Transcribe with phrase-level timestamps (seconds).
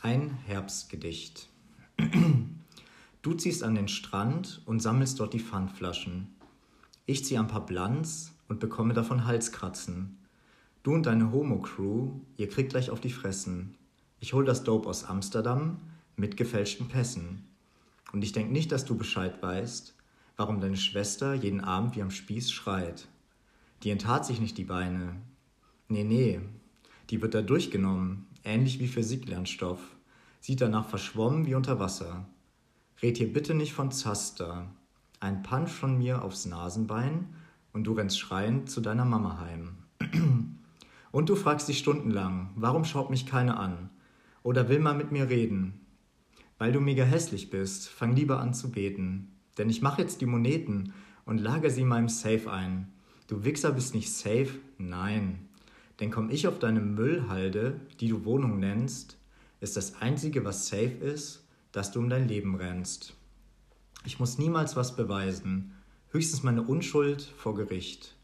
[0.00, 1.48] Ein Herbstgedicht.
[3.20, 6.28] Du ziehst an den Strand und sammelst dort die Pfandflaschen.
[7.04, 10.16] Ich ziehe ein paar Blanz und bekomme davon Halskratzen.
[10.84, 13.74] Du und deine Homo-Crew, ihr kriegt gleich auf die Fressen.
[14.20, 15.80] Ich hol das Dope aus Amsterdam
[16.16, 17.42] mit gefälschten Pässen.
[18.12, 19.96] Und ich denk nicht, dass du Bescheid weißt,
[20.36, 23.08] warum deine Schwester jeden Abend wie am Spieß schreit.
[23.82, 25.16] Die enttat sich nicht die Beine.
[25.88, 26.40] Nee, nee,
[27.10, 29.80] die wird da durchgenommen, ähnlich wie Physiklernstoff.
[30.40, 32.26] Sieht danach verschwommen wie unter Wasser.
[33.02, 34.66] Red hier bitte nicht von Zaster.
[35.20, 37.28] Ein Punch von mir aufs Nasenbein
[37.72, 39.78] und du rennst schreiend zu deiner Mama heim.
[41.10, 43.88] Und du fragst dich stundenlang, warum schaut mich keiner an?
[44.42, 45.80] Oder will mal mit mir reden?
[46.58, 49.32] Weil du mega hässlich bist, fang lieber an zu beten.
[49.56, 50.92] Denn ich mach jetzt die Moneten
[51.24, 52.92] und lager sie in meinem Safe ein.
[53.26, 54.50] Du Wichser bist nicht safe?
[54.76, 55.47] Nein.
[56.00, 59.18] Denn komm ich auf deine Müllhalde, die du Wohnung nennst,
[59.60, 63.14] ist das Einzige, was safe ist, dass du um dein Leben rennst.
[64.04, 65.72] Ich muss niemals was beweisen,
[66.10, 68.14] höchstens meine Unschuld vor Gericht.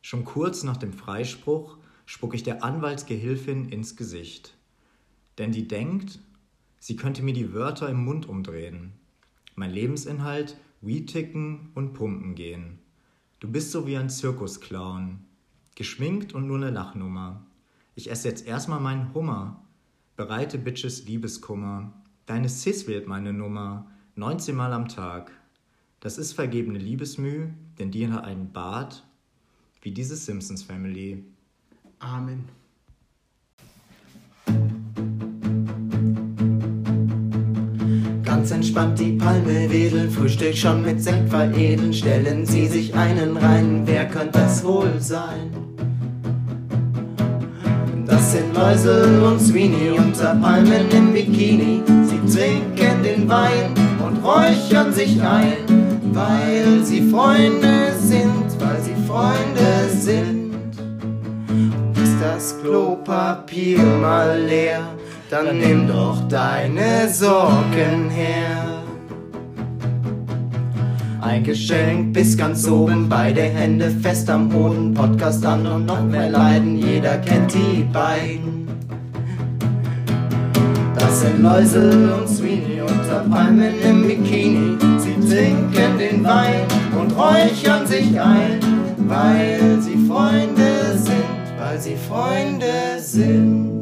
[0.00, 4.54] Schon kurz nach dem Freispruch spuck ich der Anwaltsgehilfin ins Gesicht.
[5.36, 6.18] Denn die denkt,
[6.78, 8.94] sie könnte mir die Wörter im Mund umdrehen.
[9.54, 12.78] Mein Lebensinhalt, Weed-Ticken und Pumpen gehen.
[13.40, 15.24] Du bist so wie ein Zirkusclown,
[15.78, 17.46] geschminkt und nur eine Lachnummer.
[17.94, 19.62] Ich esse jetzt erstmal meinen Hummer,
[20.16, 21.92] bereite Bitches Liebeskummer.
[22.26, 25.30] Deine Sis wählt meine Nummer, 19 Mal am Tag.
[26.00, 29.06] Das ist vergebene Liebesmüh, denn die hat einen Bart
[29.80, 31.24] wie diese Simpsons Family.
[32.00, 32.48] Amen.
[38.38, 41.92] Ganz entspannt die Palme wedeln, Frühstück schon mit Sekt veredeln.
[41.92, 45.50] Stellen Sie sich einen rein, wer könnte das wohl sein?
[48.06, 51.82] Das sind Läusel und Sweeney unter Palmen im Bikini.
[52.04, 53.74] Sie trinken den Wein
[54.06, 55.56] und räuchern sich ein,
[56.12, 60.52] weil sie Freunde sind, weil sie Freunde sind.
[62.00, 64.97] Ist das Klopapier mal leer?
[65.30, 68.82] Dann nimm doch deine Sorgen her.
[71.20, 76.30] Ein Geschenk bis ganz oben, beide Hände fest am Boden, Podcast an und noch mehr
[76.30, 78.68] Leiden, jeder kennt die beiden.
[80.98, 84.78] Das sind Läusel und Sweeney unter Palmen im Bikini.
[84.98, 86.62] Sie trinken den Wein
[86.98, 88.60] und räuchern sich ein,
[89.06, 93.77] weil sie Freunde sind, weil sie Freunde sind.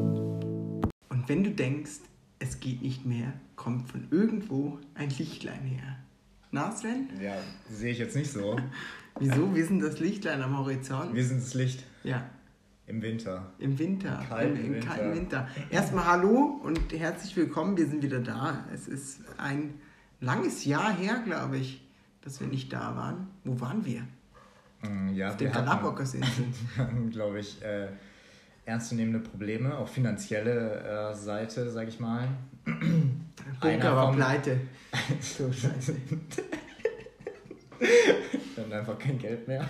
[1.27, 1.91] Und wenn du denkst,
[2.39, 5.97] es geht nicht mehr, kommt von irgendwo ein Lichtlein her.
[6.53, 7.09] Na, Sven?
[7.21, 7.35] Ja,
[7.69, 8.57] sehe ich jetzt nicht so.
[9.19, 9.53] Wieso?
[9.53, 11.13] Wir sind das Lichtlein am Horizont.
[11.17, 11.83] Wir sind das Licht.
[12.05, 12.31] Ja.
[12.87, 13.51] Im Winter.
[13.59, 14.25] Im Winter.
[14.29, 14.87] Kalten Im, im Winter.
[14.87, 15.49] kalten Winter.
[15.69, 17.77] Erstmal hallo und herzlich willkommen.
[17.77, 18.65] Wir sind wieder da.
[18.73, 19.75] Es ist ein
[20.21, 21.85] langes Jahr her, glaube ich,
[22.21, 23.27] dass wir nicht da waren.
[23.43, 24.03] Wo waren wir?
[24.89, 26.55] Mm, Ja, Auf den Galapagosinseln.
[27.11, 27.89] glaube ich, äh,
[28.67, 32.29] ernstzunehmende Probleme auf finanzielle äh, Seite, sage ich mal.
[33.61, 34.61] Bunker war pleite.
[35.21, 35.95] So scheiße.
[37.79, 39.67] Wir hatten einfach kein Geld mehr.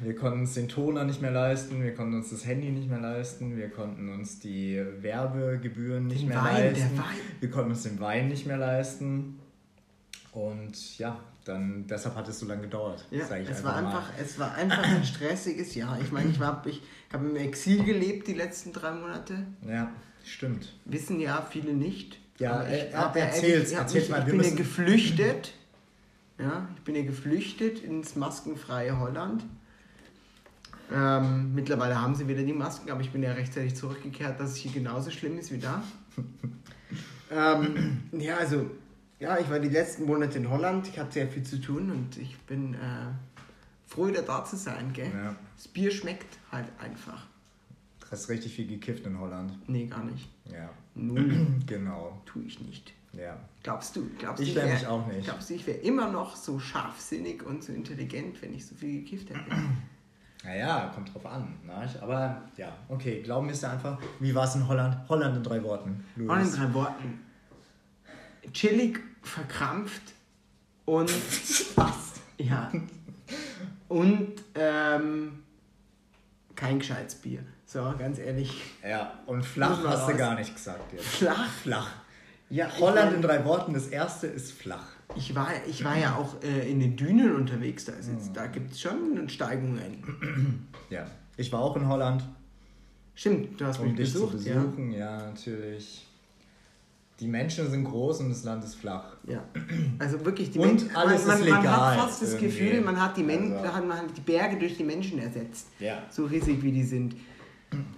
[0.00, 3.00] Wir konnten uns den Toner nicht mehr leisten, wir konnten uns das Handy nicht mehr
[3.00, 6.98] leisten, wir konnten uns die Werbegebühren nicht Den mehr Wein, der leisten.
[6.98, 7.16] Wein.
[7.40, 9.40] Wir konnten uns den Wein nicht mehr leisten.
[10.32, 13.06] Und ja, dann deshalb hat es so lange gedauert.
[13.10, 15.98] Ja, sag ich es war, einfach, es war einfach ein stressiges Jahr.
[16.00, 16.82] Ich meine, ich, war- ich
[17.12, 19.46] habe im Exil gelebt die letzten drei Monate.
[19.68, 19.90] Ja,
[20.24, 20.72] stimmt.
[20.86, 22.18] Wissen ja viele nicht.
[22.38, 25.52] Ja, Aber äh, aber erzähl's, ich, erzähl's mich- mal, Ich bin ja müssen- geflüchtet.
[26.38, 29.44] Ja, ich bin ja geflüchtet ins maskenfreie Holland.
[30.92, 34.56] Ähm, mittlerweile haben sie wieder die Masken, aber ich bin ja rechtzeitig zurückgekehrt, dass es
[34.56, 35.82] hier genauso schlimm ist wie da.
[37.30, 38.70] ähm, ja, also,
[39.20, 42.16] ja, ich war die letzten Monate in Holland, ich hatte sehr viel zu tun und
[42.18, 42.78] ich bin äh,
[43.86, 45.10] froh, wieder da zu sein, gell?
[45.14, 45.34] Ja.
[45.56, 47.26] Das Bier schmeckt halt einfach.
[48.00, 49.52] Du hast richtig viel gekifft in Holland.
[49.68, 50.28] Nee, gar nicht.
[50.52, 52.20] Ja, Null genau.
[52.26, 52.92] tue ich nicht.
[53.12, 53.36] Ja.
[53.62, 54.08] Glaubst du?
[54.18, 55.24] Glaubst Ich wär- mich auch nicht.
[55.24, 59.02] Glaubst du, ich wäre immer noch so scharfsinnig und so intelligent, wenn ich so viel
[59.02, 59.40] gekifft hätte?
[60.46, 61.54] Naja, kommt drauf an.
[61.66, 61.88] Ne?
[62.02, 63.98] Aber ja, okay, glauben wir es dir einfach.
[64.20, 64.98] Wie war es in Holland?
[65.08, 66.04] Holland in drei Worten.
[66.16, 66.28] Louis.
[66.28, 67.20] Und in drei Worten.
[68.52, 70.02] Chillig, verkrampft
[70.84, 71.10] und.
[71.76, 72.12] Was?
[72.38, 72.70] Ja.
[73.88, 75.42] Und ähm,
[76.54, 77.40] kein gescheites Bier.
[77.66, 78.52] So, ganz ehrlich.
[78.86, 80.18] Ja, und flach hast du raus.
[80.18, 81.04] gar nicht gesagt jetzt.
[81.04, 81.48] Flach?
[81.62, 81.90] Flach.
[82.50, 84.86] Ja, Holland in drei Worten, das erste ist flach.
[85.16, 88.46] Ich war, ich war ja auch äh, in den Dünen unterwegs, da, ist jetzt, da
[88.46, 90.68] gibt es schon Steigungen.
[90.90, 91.06] Ja.
[91.36, 92.22] Ich war auch in Holland.
[93.16, 94.54] Stimmt, du hast um mich dich besucht, zu ja.
[94.54, 94.92] besuchen.
[94.92, 95.16] Ja.
[95.26, 96.06] natürlich.
[97.20, 99.16] Die Menschen sind groß und das Land ist flach.
[99.28, 99.44] Ja,
[100.00, 102.46] also wirklich die Und Men- alles man, ist man, man legal hat fast das irgendwie.
[102.46, 105.68] Gefühl, man hat die Men Also- man hat die Berge durch die Menschen ersetzt.
[105.78, 106.02] Ja.
[106.10, 107.14] So riesig wie die sind.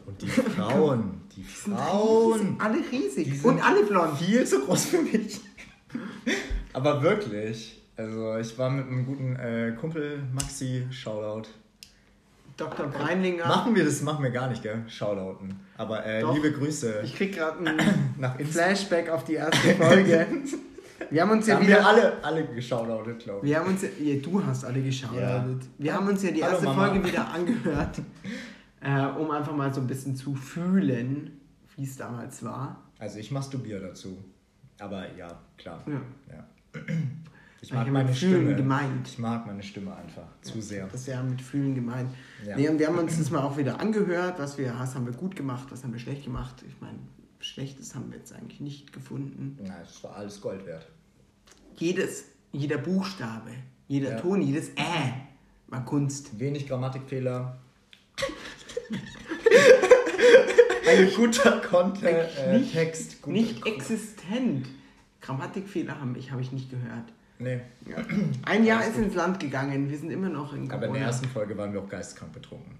[0.07, 4.17] Und die Frauen, die Die Frauen, sind alle Die riesig sind und alle blond.
[4.19, 5.41] viel zu groß für mich.
[6.73, 11.49] Aber wirklich, also ich war mit einem guten äh, Kumpel, Maxi, Shoutout.
[12.57, 12.87] Dr.
[12.87, 13.47] Breinlinger.
[13.47, 14.83] Machen wir das, machen wir gar nicht, gell?
[14.89, 15.55] Shoutouten.
[15.77, 16.35] Aber äh, Doch.
[16.35, 17.79] liebe Grüße Ich krieg gerade einen
[18.39, 18.63] Insta.
[18.63, 20.27] Flashback auf die erste Folge.
[21.11, 23.53] Wir haben uns ja haben wieder wir alle, alle geshoutoutet, glaube ich.
[23.53, 25.15] Wir haben uns ja, ja, du hast alle geschaut.
[25.15, 25.47] Ja.
[25.79, 26.65] Wir haben uns ja die erste.
[26.73, 28.01] Folge wieder angehört,
[28.81, 31.39] äh, um einfach mal so ein bisschen zu fühlen,
[31.77, 32.83] wie es damals war.
[32.99, 34.17] Also ich masturbiere dazu.
[34.81, 35.29] Aber ja,
[35.59, 35.85] klar.
[35.87, 36.81] Ja.
[37.63, 38.55] Ich Ich mag habe meine Fühlen Stimme.
[38.57, 39.09] gemeint.
[39.09, 40.87] Ich mag meine Stimme einfach zu sehr.
[40.89, 42.11] Das ist ja mit Fühlen gemeint.
[42.47, 42.57] Ja.
[42.57, 45.15] Nee, und wir haben uns das mal auch wieder angehört, was wir, was haben wir
[45.15, 46.63] gut gemacht, was haben wir schlecht gemacht.
[46.69, 46.99] Ich meine,
[47.41, 49.59] Schlechtes haben wir jetzt eigentlich nicht gefunden.
[49.63, 50.87] Na, es war alles Gold wert.
[51.77, 53.51] Jedes, jeder Buchstabe,
[53.89, 54.21] jeder Ja.
[54.21, 55.13] Ton, jedes Äh
[55.69, 56.39] war Kunst.
[56.39, 57.57] Wenig Grammatikfehler.
[60.89, 63.23] Ein guter Content, äh, Nicht- Text.
[63.23, 64.69] Gut, Nicht existent.
[65.21, 67.13] Grammatikfehler habe ich, habe ich nicht gehört.
[67.39, 67.97] Nee, Ja.
[68.45, 71.07] Ein Jahr ist ins Land gegangen, wir sind immer noch in aber in der Corona.
[71.07, 72.77] ersten Folge waren wir auch geisteskrank betrunken.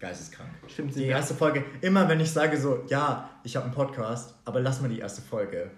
[0.00, 0.50] Geisteskrank.
[0.66, 4.60] Stimmt, Die erste Folge, immer wenn ich sage so, ja, ich habe einen Podcast, aber
[4.60, 5.70] lass mal die erste Folge.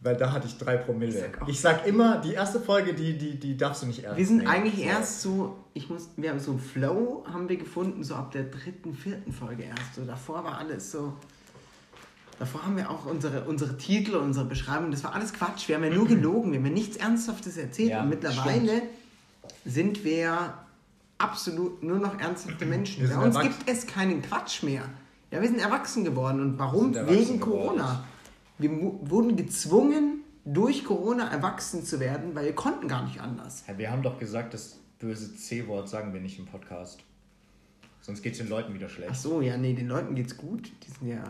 [0.00, 1.10] Weil da hatte ich drei Promille.
[1.12, 4.16] Ich sag Ich sag immer, die erste Folge, die, die, die darfst du nicht ernst
[4.16, 4.48] Wir sind nehmen.
[4.48, 4.82] eigentlich So.
[4.82, 8.44] erst so, ich muss, wir haben so einen Flow haben wir gefunden, so ab der
[8.44, 9.96] dritten, vierten Folge erst.
[9.96, 11.14] So davor war alles so.
[12.38, 15.68] Davor haben wir auch unsere, unsere Titel, unsere Beschreibung, das war alles Quatsch.
[15.68, 17.90] Wir haben ja nur gelogen, wir haben ja nichts Ernsthaftes erzählt.
[17.90, 18.82] Ja, und mittlerweile
[19.64, 20.54] sind wir
[21.18, 23.02] absolut nur noch ernsthafte Menschen.
[23.08, 23.58] Wir Bei uns erwachsen.
[23.66, 24.82] gibt es keinen Quatsch mehr.
[25.30, 26.40] Ja, wir sind erwachsen geworden.
[26.40, 26.94] Und warum?
[26.94, 27.40] Wir Wegen geworden.
[27.40, 28.04] Corona.
[28.58, 33.64] Wir mu- wurden gezwungen, durch Corona erwachsen zu werden, weil wir konnten gar nicht anders.
[33.68, 37.00] Ja, wir haben doch gesagt, das böse C-Wort sagen wir nicht im Podcast.
[38.00, 39.10] Sonst geht es den Leuten wieder schlecht.
[39.12, 40.70] Ach so, ja, nee, den Leuten geht's gut.
[40.86, 41.22] Die sind ja.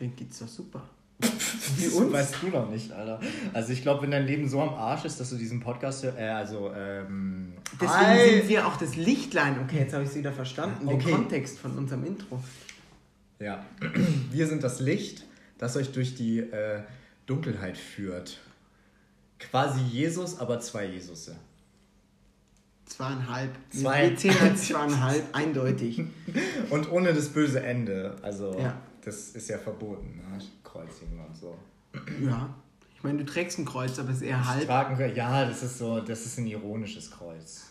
[0.00, 0.82] Denen geht's doch super.
[1.76, 2.12] Wie uns?
[2.12, 3.20] Weißt du noch nicht, Alter.
[3.52, 6.16] Also ich glaube, wenn dein Leben so am Arsch ist, dass du diesen Podcast, hör-
[6.16, 9.58] äh, also ähm, Deswegen Ei- sind wir auch das Lichtlein.
[9.64, 10.86] Okay, jetzt habe ich es wieder verstanden.
[10.86, 10.98] Okay.
[11.04, 12.40] Den Kontext von unserem Intro.
[13.40, 13.64] Ja,
[14.30, 15.24] wir sind das Licht,
[15.58, 16.82] das euch durch die äh,
[17.26, 18.38] Dunkelheit führt.
[19.40, 21.36] Quasi Jesus, aber zwei Jesusse.
[22.86, 23.50] Zweieinhalb.
[23.70, 24.10] Zwei.
[24.10, 26.02] Wir zählen als zweieinhalb, eindeutig.
[26.70, 28.16] Und ohne das böse Ende.
[28.22, 28.76] Also Ja.
[29.04, 30.38] Das ist ja verboten, ne?
[30.64, 31.56] Kreuzigen und so.
[32.24, 32.54] Ja.
[32.94, 35.62] Ich meine, du trägst ein Kreuz, aber es ist eher halb Tragen wir, ja, das
[35.62, 37.66] ist so, das ist ein ironisches Kreuz.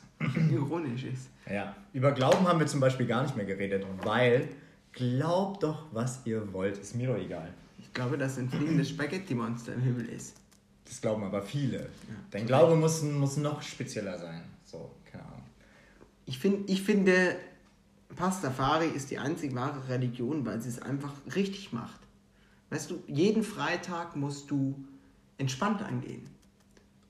[0.52, 1.30] ironisch ist.
[1.50, 4.48] Ja, über Glauben haben wir zum Beispiel gar nicht mehr geredet, weil
[4.94, 7.54] glaubt doch, was ihr wollt, ist mir doch egal.
[7.80, 10.38] Ich glaube, dass ein fliegendes Spaghetti-Monster im Himmel ist.
[10.86, 11.90] Das glauben aber viele.
[12.32, 14.42] Dein Glaube muss, muss noch spezieller sein.
[14.66, 15.44] So, keine Ahnung.
[16.26, 17.36] Ich, find, ich finde,
[18.16, 22.00] Pastafari ist die einzig wahre Religion, weil sie es einfach richtig macht.
[22.70, 24.76] Weißt du, jeden Freitag musst du
[25.38, 26.28] entspannt angehen.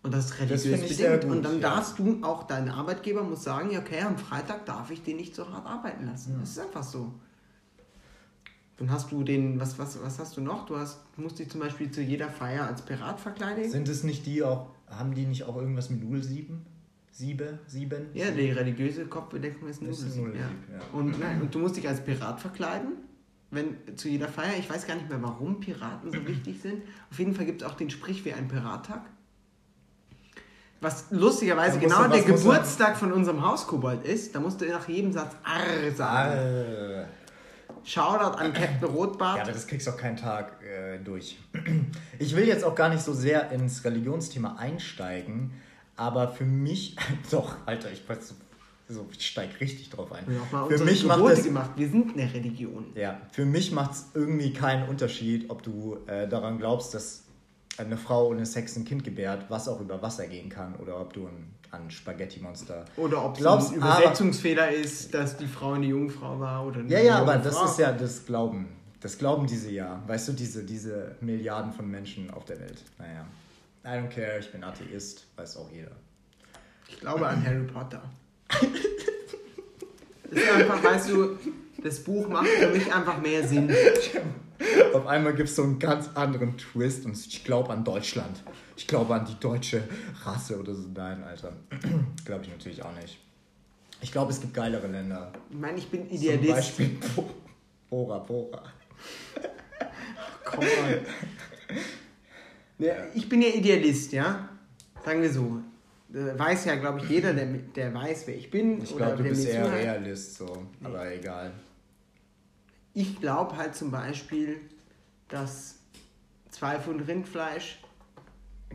[0.04, 1.24] Und das ist Das religiös sehr bedingt.
[1.24, 1.70] gut, Und dann ja.
[1.76, 5.36] darfst du auch, dein Arbeitgeber muss sagen, ja, okay, am Freitag darf ich den nicht
[5.36, 6.38] so hart arbeiten lassen.
[6.40, 7.14] Das ist einfach so.
[8.78, 10.68] Dann hast du den, was, was, was hast du noch?
[10.68, 13.70] Du hast, musst dich zum Beispiel zu jeder Feier als Pirat verkleiden.
[13.70, 16.66] Sind es nicht die auch, haben die nicht auch irgendwas mit Nullsieben?
[17.18, 17.58] Siebe?
[17.66, 18.10] Sieben?
[18.14, 20.42] Ja, die religiöse Kopfbedeckung ist Nudelsieb, ja.
[20.42, 20.84] Ja.
[20.94, 22.90] Und, nein, und du musst dich als Pirat verkleiden,
[23.50, 24.54] wenn zu jeder Feier.
[24.60, 26.84] Ich weiß gar nicht mehr, warum Piraten so wichtig sind.
[27.10, 29.02] Auf jeden Fall gibt es auch den Sprich wie ein Pirattag.
[30.80, 34.36] Was lustigerweise genau du- der Geburtstag von unserem Hauskobold ist.
[34.36, 36.40] Da musst du nach jedem Satz Arr sagen.
[36.40, 37.08] Ah,
[37.84, 39.42] Shoutout an Captain ja, Rotbart.
[39.42, 41.40] aber das kriegst du auch keinen Tag äh, durch.
[42.20, 45.52] Ich will jetzt auch gar nicht so sehr ins Religionsthema einsteigen,
[45.98, 46.96] aber für mich,
[47.32, 48.34] doch, Alter, ich weiß
[48.90, 50.24] so, ich steig richtig drauf ein.
[50.52, 51.72] Mal Für mich macht Gebote es gemacht.
[51.76, 52.86] Wir sind eine Religion.
[52.96, 57.24] Ja, für mich macht es irgendwie keinen Unterschied, ob du äh, daran glaubst, dass
[57.78, 61.12] eine Frau ohne Sex ein Kind gebärt, was auch über Wasser gehen kann, oder ob
[61.12, 65.88] du an, an Spaghetti-Monster Oder ob es ein aber- Übersetzungsfehler ist, dass die Frau eine
[65.88, 67.66] Jungfrau war oder Ja, ja, aber das Frau.
[67.66, 68.68] ist ja das Glauben.
[69.02, 70.02] Das glauben diese ja.
[70.08, 72.82] Weißt du, diese, diese Milliarden von Menschen auf der Welt.
[72.98, 73.26] Naja.
[73.88, 75.92] I don't care, ich bin Atheist, weiß auch jeder.
[76.90, 78.02] Ich glaube an Harry Potter.
[80.30, 81.38] Das ist einfach, weißt du,
[81.82, 83.74] das Buch macht für mich einfach mehr Sinn.
[84.94, 88.44] Auf einmal gibt es so einen ganz anderen Twist und ich glaube an Deutschland.
[88.76, 89.84] Ich glaube an die deutsche
[90.26, 90.84] Rasse oder so.
[90.94, 91.54] Nein, Alter.
[92.26, 93.20] glaube ich natürlich auch nicht.
[94.02, 95.32] Ich glaube, es gibt geilere Länder.
[95.50, 96.52] Ich meine, ich bin Zum Idealist.
[96.52, 97.30] Beispiel Bo-
[97.90, 98.64] Bora Bora.
[100.44, 101.02] Komm mal.
[102.80, 104.50] Ja, ich bin ja Idealist, ja?
[105.04, 105.62] Sagen wir so.
[106.14, 108.82] Äh, Weiß ja, glaube ich, jeder, der, der weiß, wer ich bin.
[108.82, 109.84] Ich glaube, du bist eher zuhört.
[109.84, 110.66] Realist, so.
[110.84, 111.52] Aber egal.
[112.94, 114.60] Ich glaube halt zum Beispiel,
[115.28, 115.76] dass
[116.50, 117.80] zwei Pfund Rindfleisch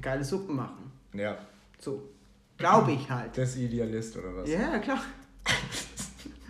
[0.01, 0.93] geile Suppen machen.
[1.13, 1.39] Ja.
[1.79, 2.09] So.
[2.59, 3.37] Glaube ich halt.
[3.37, 4.49] Das ist Idealist oder was?
[4.49, 5.03] Ja, klar.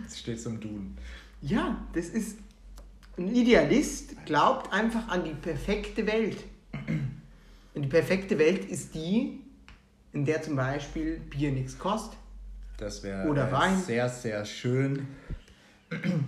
[0.03, 0.97] Das steht zum Duden.
[1.41, 2.37] Ja, das ist.
[3.17, 6.37] Ein Idealist glaubt einfach an die perfekte Welt.
[7.75, 9.41] Und die perfekte Welt ist die,
[10.11, 12.17] in der zum Beispiel Bier nichts kostet.
[12.77, 13.77] Das wäre Oder äh, Wein.
[13.79, 15.07] sehr, sehr schön.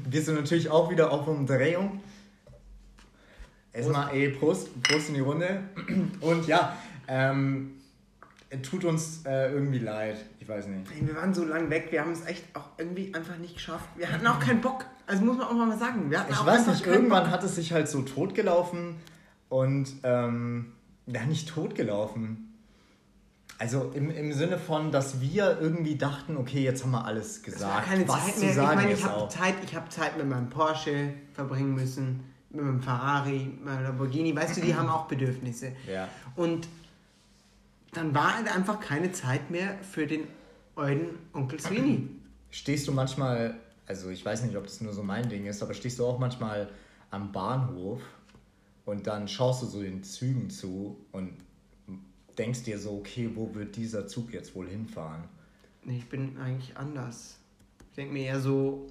[0.10, 2.02] Wir sind natürlich auch wieder auf Umdrehung.
[3.74, 5.62] Erstmal eh Prost, Prost in die Runde.
[6.22, 7.72] Und ja, ähm,
[8.62, 10.24] tut uns äh, irgendwie leid.
[10.40, 11.06] Ich weiß nicht.
[11.06, 13.90] Wir waren so lang weg, wir haben es echt auch irgendwie einfach nicht geschafft.
[13.98, 14.86] Wir hatten auch keinen Bock.
[15.08, 16.10] Also muss man auch mal sagen.
[16.10, 17.34] Wir hatten Ich auch weiß nicht, irgendwann Bock.
[17.34, 18.96] hat es sich halt so totgelaufen
[19.50, 20.72] und ähm,
[21.08, 22.54] ja, nicht totgelaufen.
[23.58, 27.86] Also im, im Sinne von, dass wir irgendwie dachten, okay, jetzt haben wir alles gesagt,
[27.86, 28.50] keine was Zeit zu mehr.
[28.50, 29.30] Ich sagen meine, ich habe.
[29.30, 34.36] Zeit, ich habe Zeit mit meinem Porsche verbringen müssen, mit meinem Ferrari, mit meinem Lamborghini.
[34.36, 35.72] Weißt du, die haben auch Bedürfnisse.
[35.90, 36.10] Ja.
[36.36, 36.68] Und
[37.94, 40.28] dann war halt einfach keine Zeit mehr für den
[40.76, 42.10] euren Onkel Sweeney.
[42.52, 45.74] Stehst du manchmal, also ich weiß nicht, ob das nur so mein Ding ist, aber
[45.74, 46.68] stehst du auch manchmal
[47.10, 48.02] am Bahnhof
[48.86, 51.34] und dann schaust du so den Zügen zu und
[52.38, 55.24] denkst dir so, okay, wo wird dieser Zug jetzt wohl hinfahren?
[55.84, 57.38] Nee, ich bin eigentlich anders.
[57.92, 58.88] Ich denke mir eher so,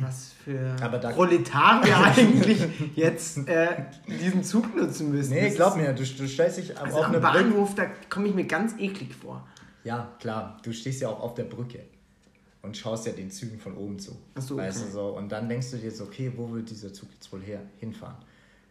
[0.00, 0.74] was für
[1.14, 2.62] Proletarier eigentlich
[2.96, 5.34] jetzt äh, diesen Zug nutzen müssen.
[5.34, 7.32] Nee, Das glaub mir, du, du stellst dich Also auf am eine Brücke.
[7.44, 9.46] Bahnhof, da komme ich mir ganz eklig vor.
[9.84, 11.80] Ja, klar, du stehst ja auch auf der Brücke
[12.62, 14.16] und schaust ja den Zügen von oben zu.
[14.34, 14.86] Ach so, weißt okay.
[14.86, 15.06] du so?
[15.16, 18.16] Und dann denkst du dir so, okay, wo wird dieser Zug jetzt wohl her, hinfahren?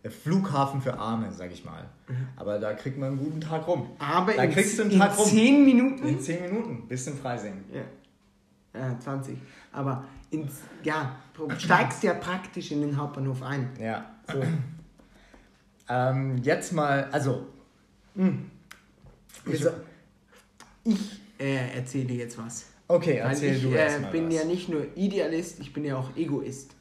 [0.03, 1.89] Der Flughafen für Arme, sag ich mal.
[2.36, 3.89] Aber da kriegt man einen guten Tag rum.
[4.00, 5.25] Aber da in, kriegst du einen in Tag rum.
[5.25, 6.08] 10 Minuten.
[6.08, 7.63] In 10 Minuten, bis in Freising.
[7.74, 8.79] Ja.
[8.79, 9.38] ja, 20.
[9.72, 10.48] Aber in,
[10.84, 11.15] ja,
[11.58, 13.70] steigst ja praktisch in den Hauptbahnhof ein.
[13.79, 14.06] Ja.
[14.32, 14.44] So.
[15.89, 17.48] Ähm, jetzt mal, also.
[19.46, 19.70] Ich, Also,
[20.84, 22.65] ich äh, erzähle jetzt was.
[22.88, 24.34] Okay, erzähl ich du äh, erst mal bin was.
[24.36, 26.72] ja nicht nur Idealist, ich bin ja auch Egoist.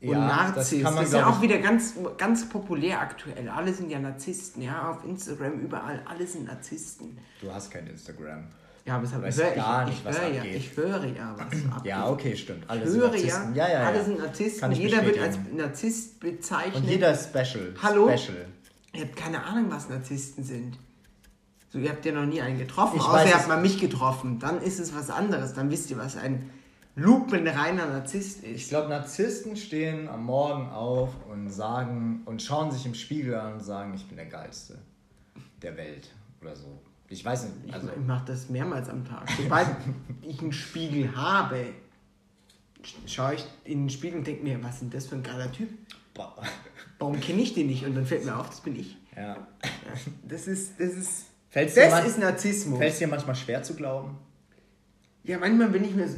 [0.00, 0.84] Und Ja, Narzisst.
[0.84, 3.48] das man, ist ja auch ich- wieder ganz, ganz populär aktuell.
[3.48, 7.16] Alle sind ja Narzissten, ja, auf Instagram, überall, alle sind Narzissten.
[7.40, 8.44] Du hast kein Instagram.
[8.84, 11.36] Ja, aber es hat, ich höre gar ich, nicht, ich höre ja, ich höre ja,
[11.38, 11.84] was abgeht.
[11.84, 12.64] Ja, okay, stimmt.
[12.68, 15.38] Alle Ich sind höre ja, Ja, ja, alle sind Narzissten, Kann ich jeder wird als.
[15.56, 16.74] Narzisst bezeichnet.
[16.74, 17.72] Und jeder ist special.
[17.80, 18.10] Hallo?
[18.16, 18.46] Special.
[18.94, 20.78] Ihr habt keine Ahnung, was Narzissten sind.
[21.72, 24.38] So, ihr habt ja noch nie einen getroffen, Ich außer ihr habt mal mich getroffen.
[24.38, 25.54] Dann ist es was anderes.
[25.54, 26.50] Dann wisst ihr, was ein
[26.96, 28.68] lupenreiner Narzisst Ich ist.
[28.68, 33.60] glaube, Narzissten stehen am Morgen auf und sagen und schauen sich im Spiegel an und
[33.60, 34.78] sagen, ich bin der Geilste
[35.62, 36.10] der Welt
[36.42, 36.78] oder so.
[37.08, 37.54] Ich weiß nicht.
[37.66, 39.26] Ich, Also, ich mache das mehrmals am Tag.
[39.42, 39.68] Sobald
[40.20, 41.68] ich einen Spiegel habe,
[43.06, 45.50] schaue ich in den Spiegel und denke mir, was ist denn das für ein geiler
[45.52, 45.70] Typ?
[46.98, 47.86] Warum kenne ich den nicht?
[47.86, 48.98] Und dann fällt mir auf, das bin ich.
[49.16, 49.22] ja.
[49.34, 49.46] Ja,
[50.28, 52.78] das ist, das ist, Fällt's das man- ist Narzissmus.
[52.78, 54.16] fällt's dir manchmal schwer zu glauben?
[55.22, 56.08] Ja, manchmal bin ich mir,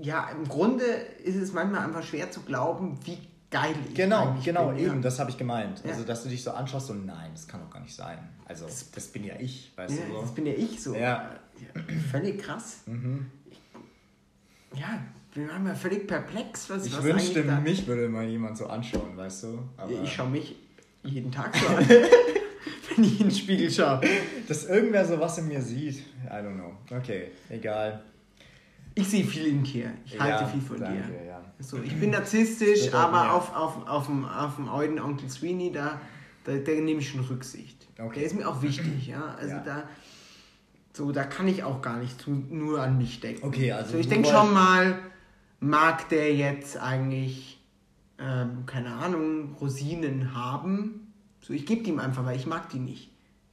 [0.00, 3.18] ja, im Grunde ist es manchmal einfach schwer zu glauben, wie
[3.50, 4.78] geil ich Genau, eigentlich genau, bin.
[4.78, 5.00] eben, Ja.
[5.02, 5.82] das habe ich gemeint.
[5.84, 5.90] Ja.
[5.90, 8.18] Also, dass du dich so anschaust und nein, das kann doch gar nicht sein.
[8.44, 10.34] Also, das bin ja ich, weißt Ja, du das so.
[10.36, 10.94] bin ja ich so.
[10.94, 11.30] Ja.
[12.12, 12.78] Völlig krass.
[14.74, 15.00] Ja,
[15.34, 18.56] wir waren ja völlig perplex, was Ich was wünschte, eigentlich da- mich würde mal jemand
[18.56, 19.58] so anschauen, weißt du.
[19.76, 20.54] Aber Ich schaue mich
[21.02, 21.86] jeden Tag so an,
[22.96, 24.00] wenn ich in den Spiegel schaue.
[24.48, 26.72] dass irgendwer so was in mir sieht, I don't know.
[26.90, 28.02] Okay, egal.
[28.94, 29.90] Ich sehe viel in dir.
[30.06, 31.24] Ich Ja, halte viel von danke, dir.
[31.26, 31.40] ja.
[31.58, 36.00] So, ich bin narzisstisch, aber auf, auf, auf, dem, auf dem alten Onkel Sweeney, da,
[36.44, 37.86] da, da nehme ich schon Rücksicht.
[37.98, 38.14] Okay.
[38.20, 39.34] Der ist mir auch wichtig, ja.
[39.38, 39.62] Also Ja.
[39.62, 39.82] da.
[40.94, 43.46] So, da kann ich auch gar nicht zu, nur an mich denken.
[43.46, 44.98] Okay, also So, ich denke schon mal,
[45.60, 47.60] mag der jetzt eigentlich,
[48.18, 51.05] ähm, keine Ahnung, Rosinen haben?
[51.46, 53.08] So, ich gebe ihm einfach, weil ich mag die nicht.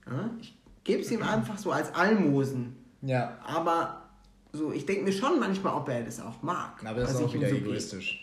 [0.08, 0.32] Ja?
[0.42, 2.76] Ich gebe es ihm einfach so als Almosen.
[3.04, 4.10] Ja, Aber
[4.52, 6.84] so, ich denke mir schon manchmal, ob er das auch mag.
[6.84, 8.20] aber das ist auch wieder so egoistisch.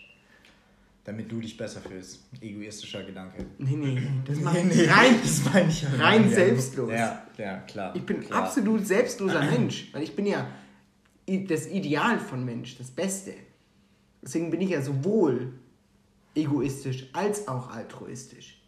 [1.05, 2.19] Damit du dich besser fühlst.
[2.41, 3.45] Egoistischer Gedanke.
[3.59, 5.15] Nee, nee, das macht Nee, nee, rein.
[5.21, 6.35] das meine ich rein ja.
[6.35, 6.91] selbstlos.
[6.91, 7.95] Ja, ja, klar.
[7.95, 8.43] Ich bin klar.
[8.43, 10.47] absolut selbstloser Mensch, weil ich bin ja
[11.47, 13.33] das Ideal von Mensch, das Beste.
[14.21, 15.53] Deswegen bin ich ja sowohl
[16.35, 18.60] egoistisch als auch altruistisch.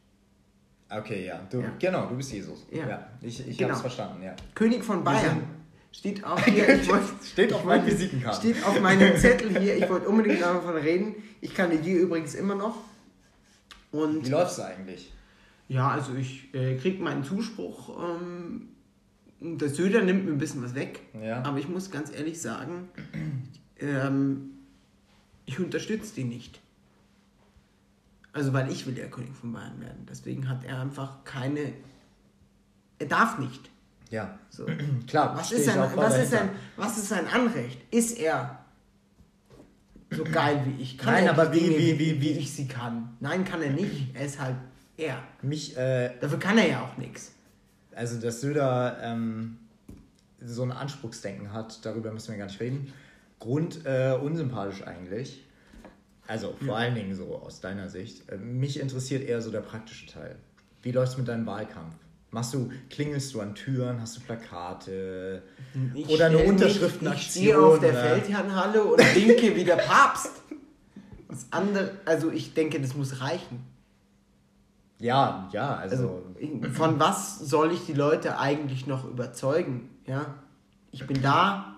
[1.00, 1.39] Okay, ja.
[1.50, 1.71] Du, Ja.
[1.79, 2.65] Genau, du bist Jesus.
[2.71, 3.07] Ja.
[3.21, 3.69] Ich, ich Genau.
[3.69, 4.35] habe es verstanden, ja.
[4.55, 5.43] König von Bayern.
[5.91, 6.67] Steht auch hier.
[6.88, 8.39] Wollt, Steht auf meinen Visitenkarten.
[8.51, 9.77] Steht auf meinem Zettel hier.
[9.77, 11.15] Ich wollte unbedingt davon reden.
[11.41, 12.77] Ich kandidiere übrigens immer noch.
[13.91, 15.12] Und Wie läuft's eigentlich?
[15.67, 17.97] ja, also ich äh, kriege meinen Zuspruch.
[18.17, 18.69] Ähm,
[19.39, 21.00] der Söder nimmt mir ein bisschen was weg.
[21.21, 21.43] Ja.
[21.43, 22.89] Aber ich muss ganz ehrlich sagen,
[23.79, 24.50] ähm,
[25.45, 26.59] ich unterstütze den nicht.
[28.34, 30.06] Also weil ich will ja König von Bayern werden.
[30.10, 31.74] Deswegen hat er einfach keine.
[33.00, 33.70] Er darf nicht.
[34.10, 34.66] Ja, So.
[35.08, 35.36] klar.
[35.38, 37.80] Was ist, sein, was, ist sein, was ist sein Anrecht?
[37.92, 38.60] Ist er
[40.12, 40.98] so geil wie ich?
[40.98, 43.16] Kann Nein, er aber wie- wie- wie- wie- ich sie kann?
[43.20, 44.16] Nein, kann er nicht.
[44.16, 44.56] Er ist halt
[44.98, 45.18] er.
[45.42, 47.32] Mich, äh, Dafür kann er ja auch nichts.
[47.96, 49.58] also dass Söder ähm,
[50.40, 52.94] so ein Anspruchsdenken hat, darüber müssen wir gar nicht reden.
[53.40, 55.44] Grund äh, unsympathisch eigentlich.
[56.27, 58.30] Also vor allen Dingen so aus deiner Sicht.
[58.30, 60.38] Äh, mich interessiert eher so der praktische Teil.
[60.82, 61.96] Wie läuft's mit deinem Wahlkampf?
[62.32, 65.44] Machst du, klingelst du an Türen, hast du Plakate
[65.94, 67.13] Ich oder eine stell mich- Unterschriftenaktion?
[67.15, 70.32] Ich stehe auf der oder- Feldherrnhalle und winke wie der Papst.
[71.30, 73.63] Das andere, also ich denke, das muss reichen.
[75.00, 79.89] Ja, ja, also, Also von was soll ich die Leute eigentlich noch überzeugen?
[80.08, 80.36] Ja,
[80.92, 81.73] ich bin da,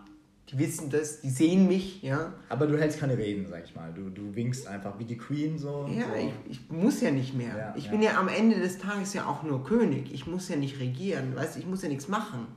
[0.58, 2.34] wissen das, die sehen mich, ja.
[2.50, 3.94] aber du hältst keine Reden, sag ich mal.
[3.94, 5.88] Du, du winkst einfach wie die Queen so.
[5.90, 6.30] Ja, so.
[6.48, 7.58] ich, ich muss ja nicht mehr.
[7.58, 7.92] Ja, ich ja.
[7.92, 10.14] bin ja am Ende des Tages ja auch nur König.
[10.14, 12.48] Ich muss ja nicht regieren, weißt ich muss ja nichts machen.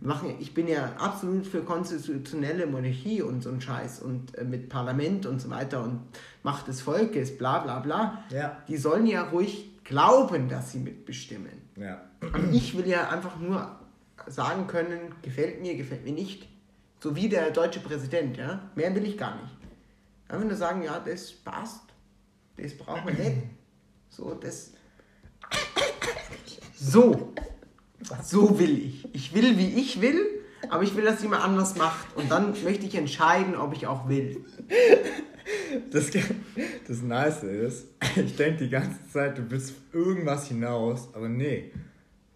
[0.00, 0.34] machen.
[0.40, 5.26] Ich bin ja absolut für konstitutionelle Monarchie und so ein Scheiß und äh, mit Parlament
[5.26, 6.00] und so weiter und
[6.42, 8.24] Macht des Volkes, bla bla bla.
[8.30, 8.56] Ja.
[8.68, 11.62] Die sollen ja ruhig glauben, dass sie mitbestimmen.
[11.76, 12.02] Ja.
[12.20, 13.76] Aber ich will ja einfach nur
[14.26, 16.48] sagen können, gefällt mir, gefällt mir nicht.
[17.00, 18.70] So wie der deutsche Präsident, ja.
[18.74, 19.54] Mehr will ich gar nicht.
[20.28, 21.82] Einfach nur sagen, ja, das passt.
[22.56, 23.42] Das brauchen wir nicht.
[24.10, 24.72] So, das.
[26.80, 27.32] So.
[28.22, 29.12] So will ich.
[29.12, 30.24] Ich will, wie ich will,
[30.70, 32.16] aber ich will, dass jemand anders macht.
[32.16, 34.44] Und dann möchte ich entscheiden, ob ich auch will.
[35.90, 36.10] Das,
[36.86, 41.72] das Nice ist, ich denke die ganze Zeit, du willst irgendwas hinaus, aber nee.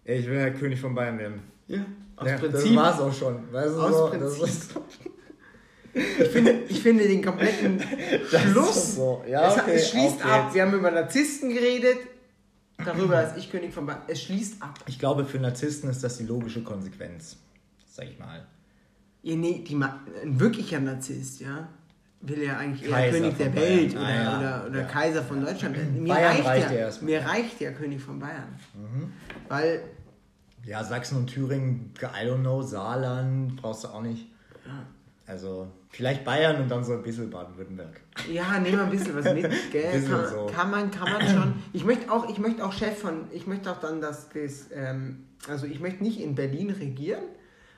[0.03, 1.41] Ey, ich will ja König von Bayern werden.
[1.67, 1.85] Ja.
[2.23, 2.75] Aus ja, Prinzip.
[2.75, 3.51] Das war's auch schon.
[3.53, 4.81] Weißt du, Aus so, Prinzip.
[5.95, 7.79] Ich finde, ich finde den kompletten
[8.51, 8.95] Schluss.
[8.95, 9.23] so.
[9.27, 10.53] Ja, es, okay, es schließt auf ab.
[10.53, 11.97] Wir haben über Narzissten geredet.
[12.83, 14.01] Darüber, dass ich König von Bayern.
[14.07, 14.79] Es schließt ab.
[14.87, 17.37] ich glaube, für Narzissten ist das die logische Konsequenz.
[17.85, 18.43] Sag ich mal.
[19.21, 21.69] Ja, nee, die, ein wirklicher Narzisst, ja,
[22.21, 24.37] will ja eigentlich eher Kaiser König der Welt oder, Ah, ja.
[24.39, 24.85] oder, oder Ja.
[24.87, 25.77] Kaiser von Deutschland.
[25.77, 26.01] werden.
[26.01, 28.55] Mir Bayern reicht, reicht ja, mir reicht ja König von Bayern.
[28.73, 29.13] Mhm.
[29.47, 29.81] Weil,
[30.65, 34.27] Ja, Sachsen und Thüringen, I don't know, Saarland brauchst du auch nicht.
[34.65, 34.85] ja,
[35.27, 37.99] Also, vielleicht Bayern und dann so ein bisschen Baden-Württemberg.
[38.31, 40.03] ja, nehmen wir ein bisschen was mit, gell?
[40.03, 40.45] Kann, so.
[40.53, 41.53] kann man, kann man schon.
[41.73, 45.25] Ich möchte auch, ich möchte auch Chef von, ich möchte auch dann, dass das, ähm,
[45.49, 47.23] also ich möchte nicht in Berlin regieren,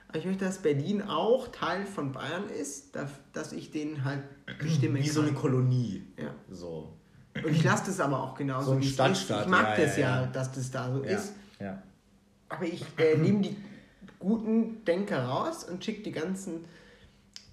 [0.08, 4.22] aber ich möchte, dass Berlin auch Teil von Bayern ist, dass, dass ich den halt
[4.60, 5.40] bestimmen Wie so eine kann.
[5.40, 6.04] Kolonie.
[6.16, 6.30] Ja.
[6.50, 6.92] So.
[7.34, 8.70] Und ich lasse das aber auch genauso.
[8.70, 9.44] So ein Stadtstaat.
[9.46, 11.32] Ich mag ja, das ja, ja, dass das da so ist.
[11.58, 11.82] ja.
[12.48, 13.56] Aber ich äh, nehme die
[14.18, 16.64] guten Denker raus und schicke die ganzen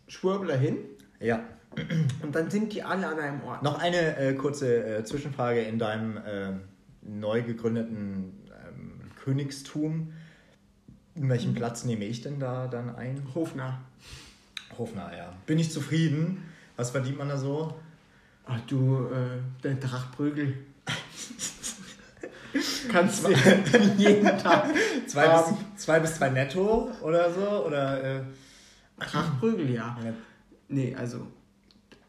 [0.08, 0.78] Schwurbler hin.
[1.20, 1.44] Ja.
[2.22, 3.64] Und dann sind die alle an einem Ort.
[3.64, 6.52] Noch eine äh, kurze äh, Zwischenfrage in deinem äh,
[7.02, 8.34] neu gegründeten
[8.68, 10.14] ähm, Königstum.
[11.16, 11.56] Welchen Mhm.
[11.56, 13.22] Platz nehme ich denn da dann ein?
[13.36, 13.82] Hofner.
[14.78, 15.34] Hofner, ja.
[15.46, 16.44] Bin ich zufrieden?
[16.76, 17.74] Was verdient man da so?
[18.46, 20.56] Ach du, äh, der Drachprügel.
[22.92, 23.32] Kannst du
[23.98, 24.66] jeden Tag.
[25.08, 27.66] Zwei, bis, zwei bis zwei netto oder so?
[27.66, 28.22] Oder, äh,
[29.00, 29.98] Drachprügel, ja.
[30.04, 30.14] ja.
[30.68, 31.28] Nee, also.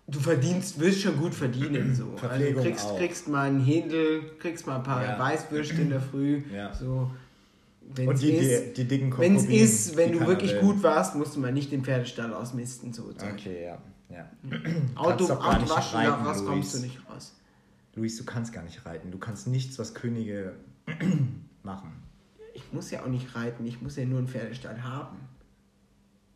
[0.06, 1.94] Du verdienst, wirst schon gut verdienen.
[1.94, 2.14] So.
[2.28, 2.98] Also kriegst, auch.
[2.98, 5.18] kriegst mal einen Händel, kriegst mal ein paar Ja.
[5.18, 6.42] Weißwürste in der Früh.
[6.54, 6.74] Ja.
[6.74, 7.10] So.
[7.94, 10.60] Wenn's Und die, ist, die, die dicken Wenn es ist, wenn du wirklich will.
[10.60, 12.92] gut warst, musst du mal nicht den Pferdestall ausmisten.
[12.92, 13.10] So.
[13.32, 13.78] Okay, ja.
[14.10, 14.28] ja.
[14.94, 16.46] Auto, Auto waschen, raus Luis.
[16.46, 17.34] kommst du nicht raus.
[17.94, 19.10] Luis, du kannst gar nicht reiten.
[19.10, 20.54] Du kannst nichts, was Könige
[21.62, 21.92] machen.
[22.54, 25.16] Ich muss ja auch nicht reiten, ich muss ja nur einen Pferdestall haben.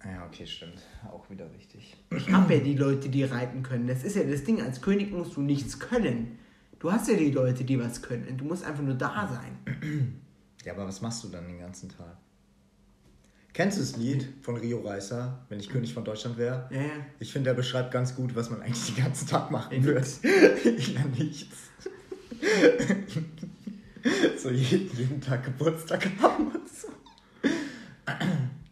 [0.05, 0.81] Ja, okay, stimmt.
[1.11, 1.97] Auch wieder richtig.
[2.17, 3.89] Ich habe ja die Leute, die reiten können.
[3.89, 6.39] Das ist ja das Ding, als König musst du nichts können.
[6.79, 8.37] Du hast ja die Leute, die was können.
[8.37, 10.23] Du musst einfach nur da sein.
[10.65, 12.17] Ja, aber was machst du dann den ganzen Tag?
[13.59, 16.69] Kennst du das Lied von Rio Reiser, wenn ich König von Deutschland wäre?
[16.71, 16.91] Ja, ja.
[17.19, 19.99] Ich finde, der beschreibt ganz gut, was man eigentlich den ganzen Tag machen würde.
[19.99, 20.21] nix.
[20.95, 21.57] ja, nichts.
[24.41, 26.87] so jeden, jeden Tag Geburtstag haben und so.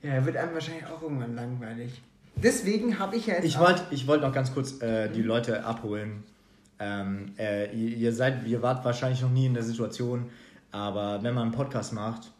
[0.04, 2.00] Ja, er wird einem wahrscheinlich auch irgendwann langweilig.
[2.36, 3.44] Deswegen habe ich ja jetzt.
[3.44, 6.22] Ich wollte ich wollt noch ganz kurz äh, die Leute abholen.
[6.78, 10.30] Ähm, äh, ihr, ihr seid, ihr wart wahrscheinlich noch nie in der Situation,
[10.70, 12.30] aber wenn man einen Podcast macht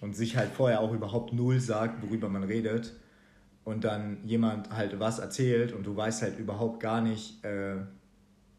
[0.00, 2.94] und sich halt vorher auch überhaupt null sagt, worüber man redet
[3.64, 7.76] und dann jemand halt was erzählt und du weißt halt überhaupt gar nicht, äh,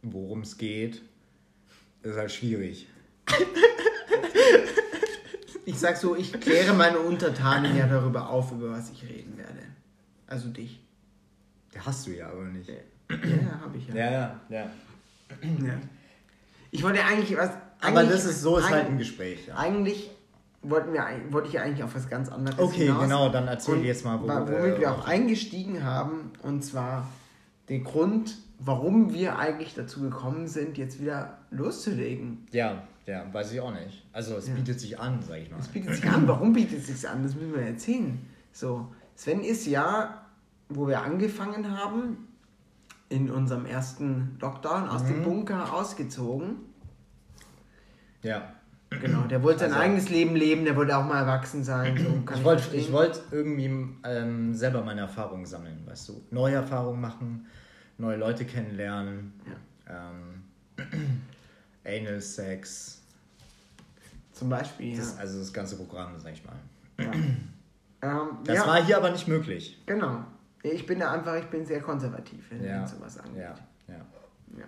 [0.02, 1.02] worum es geht,
[2.04, 2.88] ist halt schwierig.
[5.66, 9.60] Ich sag so, ich kläre meine Untertanen ja darüber auf, über was ich reden werde.
[10.26, 10.80] Also dich.
[11.74, 12.70] Ja, hast du ja aber nicht.
[12.70, 12.76] Ja,
[13.16, 13.96] ja habe ich ja.
[13.96, 14.70] Ja, ja, ja.
[15.42, 15.80] ja.
[16.72, 17.52] Ich wollte eigentlich was.
[17.82, 19.48] Aber eigentlich- das ist so, ist halt ein Gespräch.
[19.48, 19.58] Ja.
[19.58, 20.10] Eigentlich
[20.62, 23.02] wollten wir, wollte ich ja eigentlich auf was ganz anderes Okay, hinaus.
[23.04, 27.08] genau, dann erzähl Und jetzt mal, wo- äh, womit wir auch eingestiegen haben, und zwar
[27.70, 32.46] den Grund, warum wir eigentlich dazu gekommen sind, jetzt wieder loszulegen.
[32.52, 34.06] Ja, ja, weiß ich auch nicht.
[34.12, 34.54] Also es Ja.
[34.56, 35.60] bietet sich an, sag ich mal.
[35.60, 36.28] Es bietet sich an.
[36.28, 37.24] Warum bietet es sich an?
[37.24, 38.20] Das müssen wir erzählen.
[38.52, 40.26] So, Sven ist ja,
[40.68, 42.28] wo wir angefangen haben,
[43.08, 45.08] in unserem ersten Lockdown aus Mhm.
[45.08, 46.58] dem Bunker ausgezogen.
[48.22, 48.54] Ja.
[48.90, 51.96] Genau, der wollte sein Also- eigenes Leben leben, der wollte auch mal erwachsen sein.
[51.98, 56.22] So, Ich wollte ich wollt irgendwie ähm, selber meine Erfahrungen sammeln, weißt du?
[56.32, 57.46] Neue Erfahrungen machen,
[57.98, 59.34] neue Leute kennenlernen.
[59.88, 60.44] Ähm,
[61.86, 63.02] Anal Sex.
[64.34, 64.98] Zum Beispiel, ja.
[65.00, 66.56] Das, also das ganze Programm, sag ich mal.
[66.98, 67.12] ja.
[68.02, 69.78] Ähm, Das ja, war hier aber nicht möglich.
[69.86, 70.24] genau.
[70.64, 72.88] Ich bin da einfach, ich bin sehr konservativ, wenn Ja.
[72.88, 73.42] sowas angeht.
[73.42, 73.56] Ja,
[73.90, 74.06] ja.
[74.58, 74.64] Ja.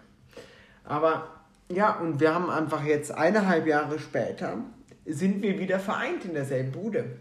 [0.83, 1.27] Aber
[1.73, 4.57] ja, und wir haben einfach jetzt eineinhalb Jahre später
[5.05, 7.17] sind wir wieder vereint in derselben Bude.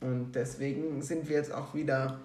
[0.00, 2.20] Und deswegen sind wir jetzt auch wieder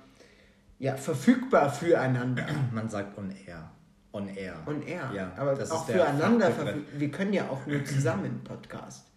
[0.80, 2.46] ja, verfügbar füreinander.
[2.74, 3.72] Man sagt on air.
[4.14, 4.56] On air.
[4.66, 5.12] Und er.
[5.14, 7.00] Ja, Aber das auch füreinander verfügbar.
[7.00, 9.08] Wir können ja auch nur zusammen Podcast.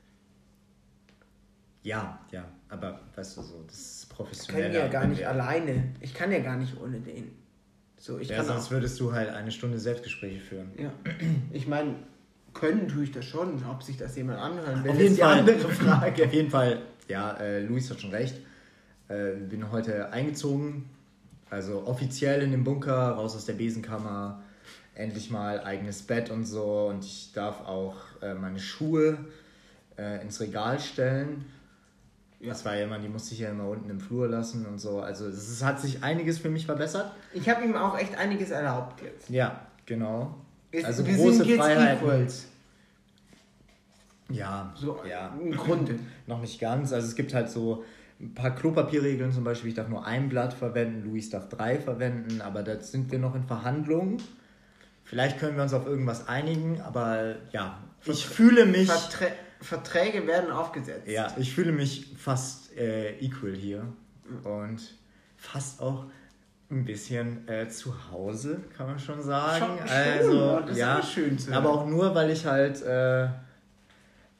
[1.82, 4.62] Ja, ja, aber weißt du so, das ist Ich professionell.
[4.64, 5.92] kann ja gar nicht alleine.
[6.00, 7.30] Ich kann ja gar nicht ohne den.
[7.98, 10.70] So, ich Ja, kann sonst auch, würdest du halt eine Stunde Selbstgespräche führen.
[10.78, 10.90] ja.
[11.52, 11.94] Ich meine,
[12.54, 13.62] können tue ich das schon.
[13.70, 15.38] Ob sich das jemand anhören will, Auf ist jeden die Fall.
[15.40, 16.24] andere Frage.
[16.24, 18.36] Auf jeden Fall, ja, äh, Luis hat schon recht.
[19.08, 20.88] Äh, bin heute eingezogen,
[21.50, 24.40] also offiziell in den Bunker, raus aus der Besenkammer,
[24.94, 26.86] endlich mal eigenes Bett und so.
[26.88, 29.18] Und ich darf auch äh, meine Schuhe
[29.98, 31.44] äh, ins Regal stellen.
[32.40, 35.00] Das war ja immer, die musste ich ja immer unten im Flur lassen und so.
[35.00, 37.12] Also es ist, hat sich einiges für mich verbessert.
[37.32, 39.30] Ich habe ihm auch echt einiges erlaubt jetzt.
[39.30, 40.34] Ja, genau.
[40.82, 42.04] Also wir große sind jetzt Freiheiten.
[42.08, 42.46] Equals.
[44.30, 45.36] Ja, So ja.
[45.40, 45.98] im Grunde.
[46.26, 46.92] Noch nicht ganz.
[46.92, 47.84] Also es gibt halt so
[48.20, 49.70] ein paar Klopapierregeln zum Beispiel.
[49.70, 53.34] Ich darf nur ein Blatt verwenden, Luis darf drei verwenden, aber da sind wir noch
[53.34, 54.22] in Verhandlungen.
[55.02, 60.50] Vielleicht können wir uns auf irgendwas einigen, aber ja, ich fühle mich, Verträ Verträge werden
[60.50, 61.08] aufgesetzt.
[61.08, 63.86] ja, ich fühle mich fast äh, equal hier
[64.44, 64.80] und
[65.36, 66.06] fast auch
[66.70, 69.64] ein bisschen äh, zu Hause, kann man schon sagen.
[69.64, 73.28] Schon- also ist ja, aber schön zu aber auch nur, weil ich halt äh,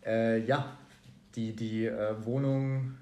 [0.05, 0.77] äh, ja
[1.35, 2.95] die die äh, Wohnung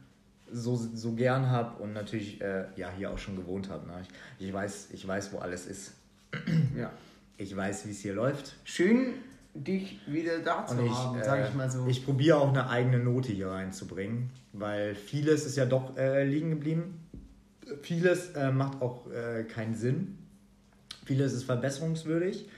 [0.50, 3.86] so, so gern habe und natürlich äh, ja hier auch schon gewohnt habe.
[3.86, 3.94] Ne?
[4.38, 5.94] Ich, ich weiß ich weiß wo alles ist.
[6.76, 6.90] ja.
[7.38, 8.54] Ich weiß wie es hier läuft.
[8.64, 9.14] Schön,
[9.54, 11.86] dich wieder da zu ich, haben, äh, sag ich mal so.
[11.86, 16.50] ich probiere auch eine eigene Note hier reinzubringen, weil vieles ist ja doch äh, liegen
[16.50, 17.01] geblieben.
[17.82, 20.18] Vieles äh, macht auch äh, keinen Sinn.
[21.04, 22.48] Vieles ist verbesserungswürdig.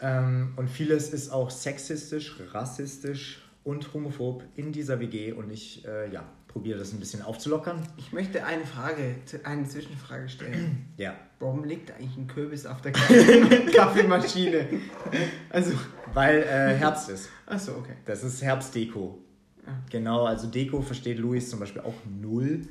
[0.00, 5.32] Ähm, und vieles ist auch sexistisch, rassistisch und homophob in dieser WG.
[5.32, 7.86] Und ich äh, ja, probiere das ein bisschen aufzulockern.
[7.96, 10.86] ich möchte eine Frage, eine Zwischenfrage stellen.
[10.96, 14.66] Ja, Warum liegt eigentlich ein Kürbis auf der Kaffee- Kaffeemaschine?
[15.50, 15.72] Also,
[16.14, 17.28] weil äh, Herbst ist.
[17.44, 17.92] achso, okay.
[18.06, 19.18] Das ist Herbstdeko.
[19.66, 19.72] Ah.
[19.90, 22.62] Genau, also Deko versteht Luis zum Beispiel auch null.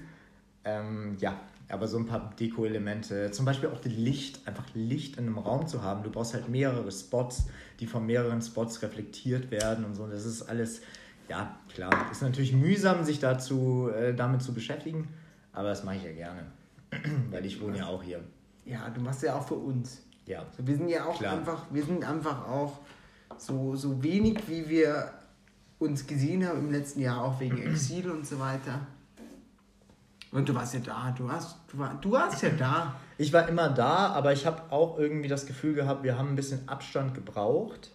[0.63, 5.25] Ähm, ja, aber so ein paar Deko-Elemente, zum Beispiel auch das Licht, einfach Licht in
[5.25, 6.03] einem Raum zu haben.
[6.03, 7.47] Du brauchst halt mehrere Spots,
[7.79, 10.07] die von mehreren Spots reflektiert werden und so.
[10.07, 10.81] Das ist alles,
[11.27, 12.11] ja, klar.
[12.11, 15.07] Ist natürlich mühsam, sich dazu, äh, damit zu beschäftigen,
[15.53, 16.45] aber das mache ich ja gerne.
[17.31, 18.23] Weil ich wohne ja auch hier.
[18.65, 20.01] Ja, du machst ja auch für uns.
[20.25, 20.45] Ja.
[20.55, 21.37] So, wir sind ja auch Klar.
[21.37, 22.79] einfach, wir sind einfach auch
[23.37, 25.13] so, so wenig, wie wir
[25.79, 28.85] uns gesehen haben im letzten Jahr, auch wegen Exil und so weiter.
[30.35, 32.95] Und du warst ja da, du warst, du, war, du warst ja da.
[33.17, 36.35] Ich war immer da, aber ich habe auch irgendwie das Gefühl gehabt, wir haben ein
[36.35, 37.91] bisschen Abstand gebraucht.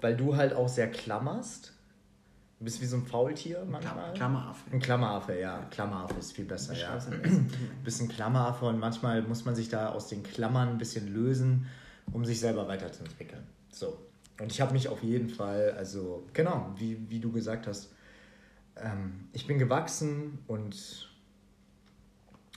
[0.00, 1.72] Weil du halt auch sehr klammerst.
[2.60, 4.12] Du bist wie so ein Faultier manchmal.
[4.14, 4.70] Klammeraffe.
[4.70, 5.66] Ein Klammeraffe, ja.
[5.72, 6.94] Klammeraffe ist viel besser, ja.
[6.94, 7.50] Ein
[7.84, 11.66] bisschen Klammeraffe und manchmal muss man sich da aus den Klammern ein bisschen lösen,
[12.12, 13.42] um sich selber weiterzuentwickeln.
[13.72, 13.98] So.
[14.40, 17.93] Und ich habe mich auf jeden Fall, also genau, wie, wie du gesagt hast,
[18.76, 20.74] ähm, ich bin gewachsen und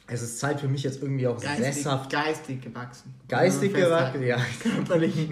[0.09, 2.11] es ist Zeit für mich jetzt irgendwie auch Geistig, sesshaft.
[2.11, 3.13] geistig gewachsen.
[3.27, 4.37] Geistig gewachsen, ja.
[4.63, 5.29] Körperlich,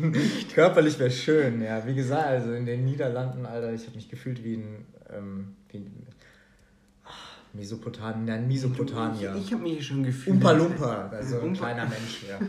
[0.53, 1.85] körperlich wäre schön, ja.
[1.87, 5.55] Wie gesagt, also in den Niederlanden, Alter, ich habe mich gefühlt wie ein, äh, ähm,
[5.69, 5.85] wie,
[7.05, 9.33] ach, Mesopotamien, nein, Mesopotamia.
[9.37, 10.35] Ich, ich habe mich schon gefühlt.
[10.35, 12.39] Umpa Lumpa, also ein kleiner Mensch, ja.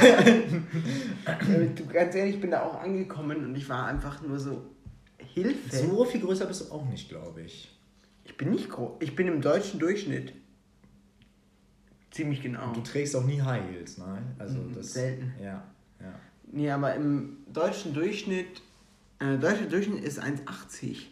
[0.00, 4.62] Äh, Du, ganz ehrlich, ich bin da auch angekommen und ich war einfach nur so,
[5.18, 5.76] Hilfe.
[5.76, 7.73] So viel größer bist du auch nicht, glaube ich.
[8.24, 8.92] Ich bin nicht groß.
[9.00, 10.32] Ich bin im deutschen Durchschnitt.
[12.10, 12.72] Ziemlich genau.
[12.72, 14.18] Du trägst auch nie High Heels, ne?
[14.38, 15.32] Also Mhm, das, selten.
[15.42, 15.64] Ja,
[16.00, 16.14] ja.
[16.52, 18.62] Nee, aber im deutschen Durchschnitt,
[19.18, 21.06] äh, deutscher Durchschnitt ist 1,80.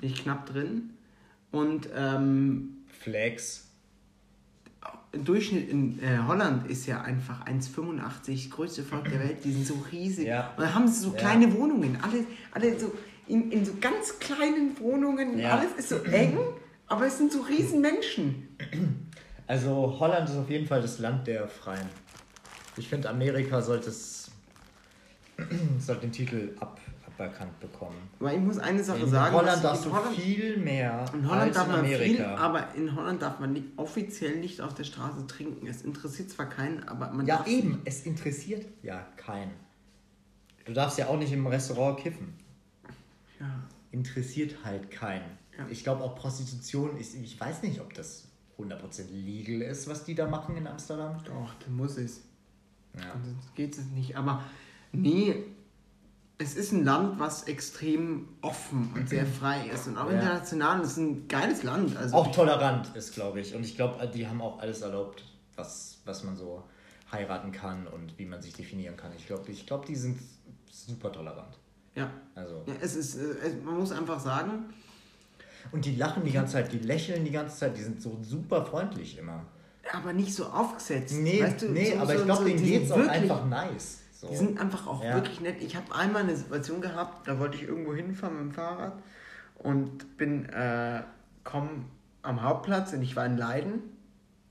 [0.00, 0.90] Bin ich knapp drin.
[1.52, 3.68] Und ähm, Flex.
[5.12, 9.74] Durchschnitt in äh, Holland ist ja einfach 1,85, größte Volk der Welt, die sind so
[9.92, 10.26] riesig.
[10.26, 10.52] Ja.
[10.56, 11.18] Und haben sie so Ja.
[11.18, 12.92] kleine Wohnungen, alle, alle so
[13.26, 15.56] in, in so ganz kleinen Wohnungen, Ja.
[15.58, 16.38] alles ist so eng,
[16.86, 18.48] aber es sind so riesen Menschen.
[19.46, 21.88] Also Holland ist auf jeden Fall das Land der Freien.
[22.76, 24.30] Ich finde, Amerika sollte es
[25.78, 27.96] sollte den Titel ab, aberkannt bekommen.
[28.20, 29.34] Aber ich muss eine Sache In sagen.
[29.34, 32.04] Holland darfst in du Holland, viel mehr in Holland als darf in man Amerika.
[32.04, 35.66] viel, aber in Holland darf man nicht, offiziell nicht auf der Straße trinken.
[35.66, 37.80] Es interessiert zwar keinen, aber man ja, darf eben.
[37.84, 39.50] Es interessiert ja keinen.
[40.64, 42.34] Du darfst ja auch nicht im Restaurant kiffen.
[43.90, 45.38] Interessiert halt keinen.
[45.70, 48.26] Ich glaube auch Prostitution ist, ich weiß nicht, ob das
[48.58, 51.20] 100% legal ist, was die da machen in Amsterdam.
[51.24, 52.22] Doch, dann muss es.
[52.96, 53.12] Ja.
[53.24, 54.16] Sonst geht es nicht.
[54.16, 54.42] Aber
[54.92, 55.44] nee,
[56.38, 59.86] es ist ein Land, was extrem offen und sehr frei ist.
[59.86, 60.18] Und auch Ja.
[60.18, 60.80] international.
[60.80, 61.96] Es ist ein geiles Land.
[61.96, 63.54] Also Auch tolerant ist, glaube ich.
[63.54, 66.64] Und ich glaube, die haben auch alles erlaubt, was, was man so
[67.12, 69.12] heiraten kann und wie man sich definieren kann.
[69.16, 70.18] Ich glaube, ich glaub, die sind
[70.68, 71.58] super tolerant.
[71.94, 72.10] Ja.
[72.34, 72.62] Also.
[72.66, 74.64] ja es ist, äh, es, man muss einfach sagen,
[75.72, 78.64] Und die lachen die ganze Zeit, die lächeln die ganze Zeit, die sind so super
[78.66, 79.44] freundlich immer.
[79.92, 81.14] aber nicht so aufgesetzt.
[81.18, 83.08] Nee, weißt du, nee so- aber so- ich glaube, so- denen die sind geht's auch
[83.08, 83.98] einfach nice.
[84.30, 85.14] Die sind einfach auch Ja.
[85.14, 85.56] wirklich nett.
[85.60, 88.94] Ich habe einmal eine Situation gehabt, da wollte ich irgendwo hinfahren mit dem Fahrrad
[89.58, 91.02] und bin, äh,
[91.44, 91.86] komm
[92.22, 93.82] am Hauptplatz und ich war in Leiden.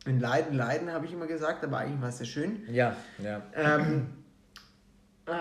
[0.06, 2.62] In Leiden, Leiden habe ich immer gesagt, aber eigentlich war es sehr schön.
[2.70, 3.42] ja, ja.
[3.56, 4.08] Ähm,
[5.26, 5.32] äh,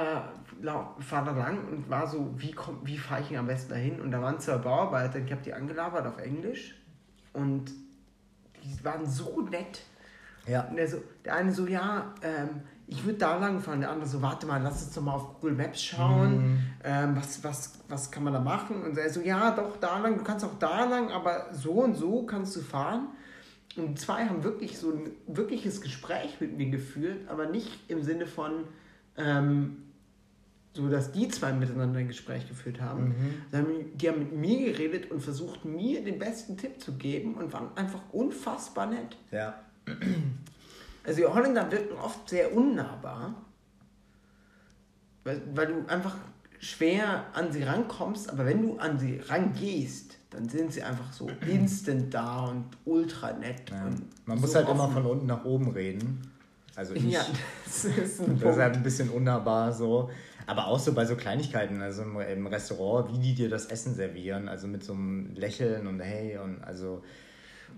[0.62, 3.70] lau- fahr da lang und war so, wie, komm- wie fahre ich denn am besten
[3.70, 4.01] dahin?
[4.01, 6.75] Und da waren zwei Bauarbeiter, ich habe die angelabert auf Englisch
[7.35, 7.66] und
[8.62, 9.83] die waren so nett.
[10.46, 10.62] Ja.
[10.68, 13.81] Und der, so, der eine so, ja, ähm, ich würde da lang fahren.
[13.81, 16.59] Der andere so, warte mal, lass uns doch mal auf Google Maps schauen.
[16.85, 18.83] Ähm, was, was, was kann man da machen?
[18.83, 21.94] Und er so, ja, doch, da lang, du kannst auch da lang, aber so und
[21.94, 23.09] so kannst du fahren.
[23.77, 28.03] Und die zwei haben wirklich so ein wirkliches Gespräch mit mir geführt, aber nicht im
[28.03, 28.64] Sinne von,
[29.16, 29.77] ähm,
[30.75, 33.15] so dass die zwei miteinander ein Gespräch geführt haben.
[33.51, 37.53] sondern Die haben mit mir geredet und versucht, mir den besten Tipp zu geben und
[37.53, 39.17] waren einfach unfassbar nett.
[39.31, 39.55] Ja.
[41.05, 43.35] Also die Holländer wirken oft sehr unnahbar,
[45.25, 46.17] weil, weil du einfach
[46.59, 51.29] schwer an sie rankommst, aber wenn du an sie rangehst, dann sind sie einfach so
[51.47, 53.71] instant da und ultra nett.
[53.71, 53.85] ja.
[53.87, 54.95] Und Man muss so halt immer offen.
[54.95, 56.23] von unten nach oben reden.
[56.75, 57.05] Also ich.
[57.05, 57.21] Ja,
[57.67, 60.09] das ist ein Das ist halt ein bisschen unnahbar so.
[60.53, 63.95] Aber auch so bei so Kleinigkeiten, also im, im Restaurant, wie die dir das Essen
[63.95, 67.03] servieren, also mit so einem Lächeln und hey und also,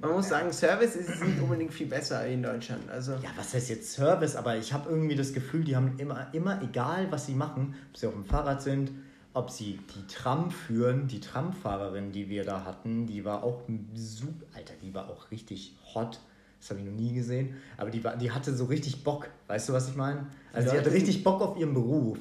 [0.01, 2.91] Man muss sagen, Service ist nicht unbedingt viel besser in Deutschland.
[2.91, 6.27] Also ja, was heißt jetzt Service, aber ich habe irgendwie das Gefühl, die haben immer,
[6.33, 8.91] immer, egal was sie machen, ob sie auf dem Fahrrad sind,
[9.35, 13.61] ob sie die Tram führen, die Tramfahrerin, die wir da hatten, die war auch
[13.95, 16.19] super, Alter, die war auch richtig hot.
[16.59, 17.55] Das habe ich noch nie gesehen.
[17.77, 19.29] Aber die, war, die hatte so richtig Bock.
[19.47, 20.27] Weißt du, was ich meine?
[20.53, 22.19] Also die Leute hatte richtig Bock auf ihren Beruf.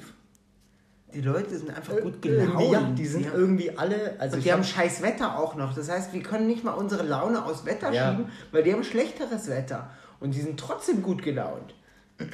[1.14, 2.72] Die Leute sind einfach gut Irgendwie, gelaunt.
[2.72, 4.16] Ja, die sind haben- irgendwie alle.
[4.18, 5.74] Also und ich die haben hab- scheiß Wetter auch noch.
[5.74, 8.10] Das heißt, wir können nicht mal unsere Laune aus Wetter Ja.
[8.10, 9.90] schieben, weil die haben schlechteres Wetter.
[10.20, 11.74] Und die sind trotzdem gut gelaunt.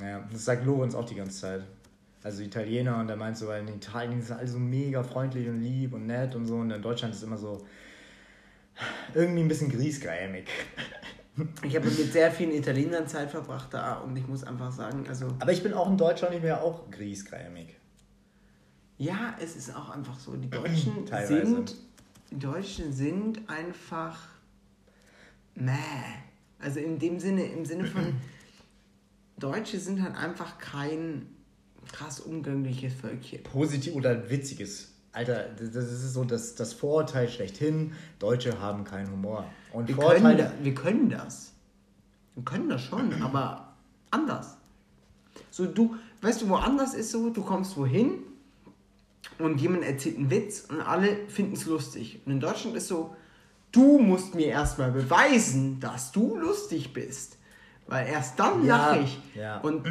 [0.00, 1.62] Ja, das sagt Lorenz auch die ganze Zeit.
[2.22, 5.92] Also Italiener und der meint so, in Italien sind alle so mega freundlich und lieb
[5.94, 7.64] und nett und so und in Deutschland ist immer so
[9.14, 10.46] irgendwie ein bisschen griesgrämig.
[11.64, 15.26] Ich habe mit sehr vielen Italienern Zeit verbracht da und ich muss einfach sagen, also
[15.40, 17.74] Aber ich bin auch in Deutschland nicht mehr auch griesgrämig.
[18.98, 20.34] Ja, es ist auch einfach so.
[20.36, 21.46] Die Deutschen Teilweise.
[21.46, 21.76] sind,
[22.30, 24.18] die Deutschen sind einfach
[25.54, 25.72] meh.
[26.58, 28.14] Also in dem Sinne, im Sinne von
[29.38, 31.26] Deutsche sind halt einfach kein
[31.92, 33.42] krass umgängliches Völkchen.
[33.42, 34.90] Positiv oder witziges.
[35.12, 37.92] Alter, das ist so das, das Vorurteil schlechthin.
[38.18, 39.44] Deutsche haben keinen Humor.
[39.72, 40.52] Und Wir können, Vorurteile.
[40.58, 41.52] da, wir können das.
[42.34, 43.74] Wir können das schon, aber
[44.10, 44.56] anders.
[45.50, 48.18] So, du, weißt du, woanders ist so, du kommst wohin
[49.38, 52.20] und jemand erzählt einen Witz und alle finden es lustig.
[52.24, 53.14] Und in Deutschland ist so,
[53.72, 57.38] du musst mir erstmal beweisen, dass du lustig bist.
[57.86, 59.20] Weil erst dann Ja, lache ich.
[59.34, 59.60] ja.
[59.60, 59.86] Und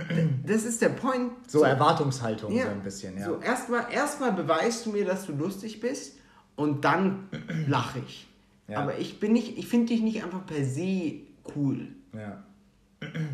[0.45, 1.31] das ist der Point.
[1.47, 3.25] So Erwartungshaltung so ein bisschen, ja.
[3.25, 6.17] So, erstmal erstmal beweist du mir, dass du lustig bist
[6.55, 7.29] und dann
[7.67, 8.27] lache ich.
[8.67, 8.79] Ja.
[8.79, 11.19] Aber ich bin nicht, ich finde dich nicht einfach per se
[11.55, 11.89] cool.
[12.13, 12.43] Ja.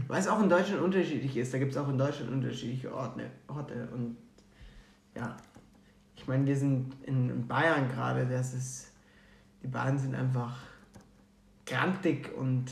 [0.08, 1.54] Weil es auch in Deutschland unterschiedlich ist.
[1.54, 3.88] Da gibt es auch in Deutschland unterschiedliche Orte, Orte.
[3.94, 4.18] Und
[5.16, 5.38] ja,
[6.20, 8.92] ich meine, wir sind in Bayern gerade, das ist,
[9.64, 10.58] die Bayern sind einfach
[11.66, 12.66] grantig und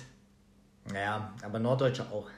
[0.94, 2.30] Ja, aber Norddeutsche auch.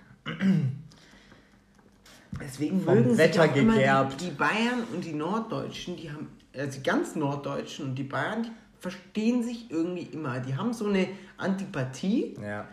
[2.40, 4.22] deswegen Vom mögen Wetter sich gegerbt.
[4.22, 8.44] die, die Bayern und die Norddeutschen, die haben, also die ganz Norddeutschen und die Bayern,
[8.44, 10.40] die verstehen sich irgendwie immer.
[10.40, 12.68] Die haben so eine Antipathie, Ja.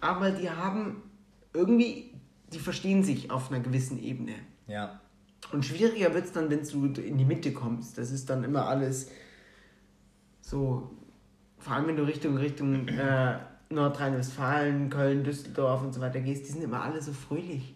[0.00, 1.02] aber die haben
[1.52, 2.10] irgendwie,
[2.52, 4.34] die verstehen sich auf einer gewissen Ebene.
[4.66, 5.00] Ja.
[5.50, 7.98] Und schwieriger wird es dann, wenn du in die Mitte kommst.
[7.98, 9.10] Das ist dann immer alles
[10.40, 10.90] so,
[11.58, 13.38] vor allem wenn du Richtung, Richtung äh,
[13.70, 17.74] Nordrhein-Westfalen, Köln, Düsseldorf und so weiter gehst, die sind immer alle so fröhlich.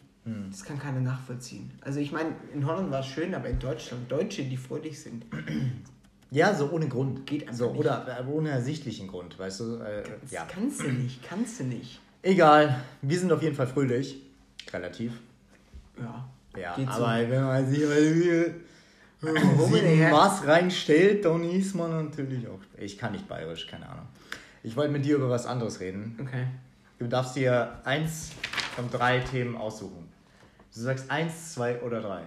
[0.51, 1.71] Das kann keiner nachvollziehen.
[1.83, 5.25] Also ich meine, in Holland war es schön, aber in Deutschland, Deutsche, die fröhlich sind.
[6.33, 7.27] Ja, so ohne Grund.
[7.27, 7.79] Geht einfach so, nicht.
[7.79, 9.77] Oder äh, ohne ersichtlichen Grund, weißt du?
[9.77, 10.45] Äh, Das ja.
[10.45, 12.01] kannst du nicht, kannst du nicht.
[12.23, 14.21] Egal, wir sind auf jeden Fall fröhlich.
[14.73, 15.13] Relativ.
[15.97, 16.29] Ja,
[16.61, 17.05] Ja, Geht so.
[17.05, 18.55] aber wenn man sich will
[19.21, 22.61] sieben Maß reinstellt, dann ist man natürlich auch.
[22.79, 24.07] Ich kann nicht bayerisch, keine Ahnung.
[24.63, 26.19] Ich wollte mit dir über was anderes reden.
[26.21, 26.47] Okay.
[26.99, 28.31] Du darfst dir eins
[28.75, 30.09] von drei Themen aussuchen.
[30.75, 32.23] Du sagst eins, zwei oder drei.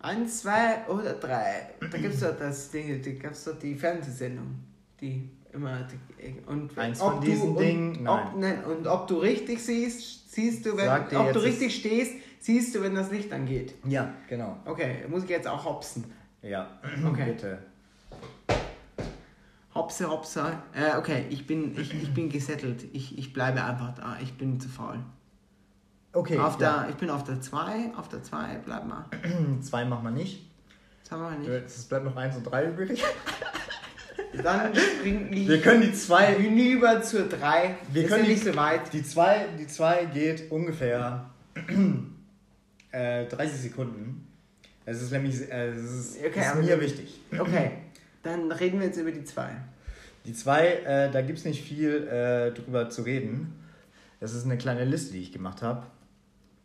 [0.00, 1.68] Eins, zwei oder drei.
[1.80, 4.58] Da gibt es doch das Ding, da gab's doch die Fernsehsendung,
[5.00, 5.86] die immer
[6.20, 8.08] die, und Eins ob von du- diesen und, Dingen?
[8.08, 8.40] Ob, Nein.
[8.40, 12.82] nein, und ob du richtig siehst, siehst du, wenn ob du richtig stehst, siehst du,
[12.82, 13.74] wenn das Licht angeht.
[13.84, 14.56] Ja, genau.
[14.64, 16.04] Okay, muss ich jetzt auch hopsen.
[16.42, 16.68] Ja,
[17.06, 17.24] Okay.
[17.32, 17.58] bitte.
[19.74, 20.52] Hopse, hopse.
[20.74, 22.84] Äh, okay, ich bin, ich, ich bin gesettelt.
[22.92, 24.18] Ich, ich bleibe einfach da.
[24.22, 24.98] Ich bin zu faul.
[26.12, 26.82] Okay, auf ja.
[26.82, 29.06] der, ich bin auf der 2, auf der 2, bleib mal.
[29.62, 30.44] zwei machen wir nicht.
[31.02, 31.64] Das haben wir nicht.
[31.66, 33.02] Es bleibt noch eins und drei übrig.
[34.42, 37.76] Dann springe ich Wir können die zwei hinüber zur 3.
[37.92, 38.92] Wir ist können ja nicht die- so weit.
[38.92, 41.30] Die 2 die zwei geht ungefähr
[42.92, 44.26] äh, 30 Sekunden.
[44.84, 45.82] Es ist nämlich äh, es
[46.16, 47.20] ist, Okay, ist mir wichtig.
[47.38, 47.72] Okay,
[48.22, 49.48] dann reden wir jetzt über die 2.
[50.24, 53.54] Die 2, äh, da gibt es nicht viel äh, drüber zu reden.
[54.20, 55.86] Das ist eine kleine Liste, die ich gemacht habe.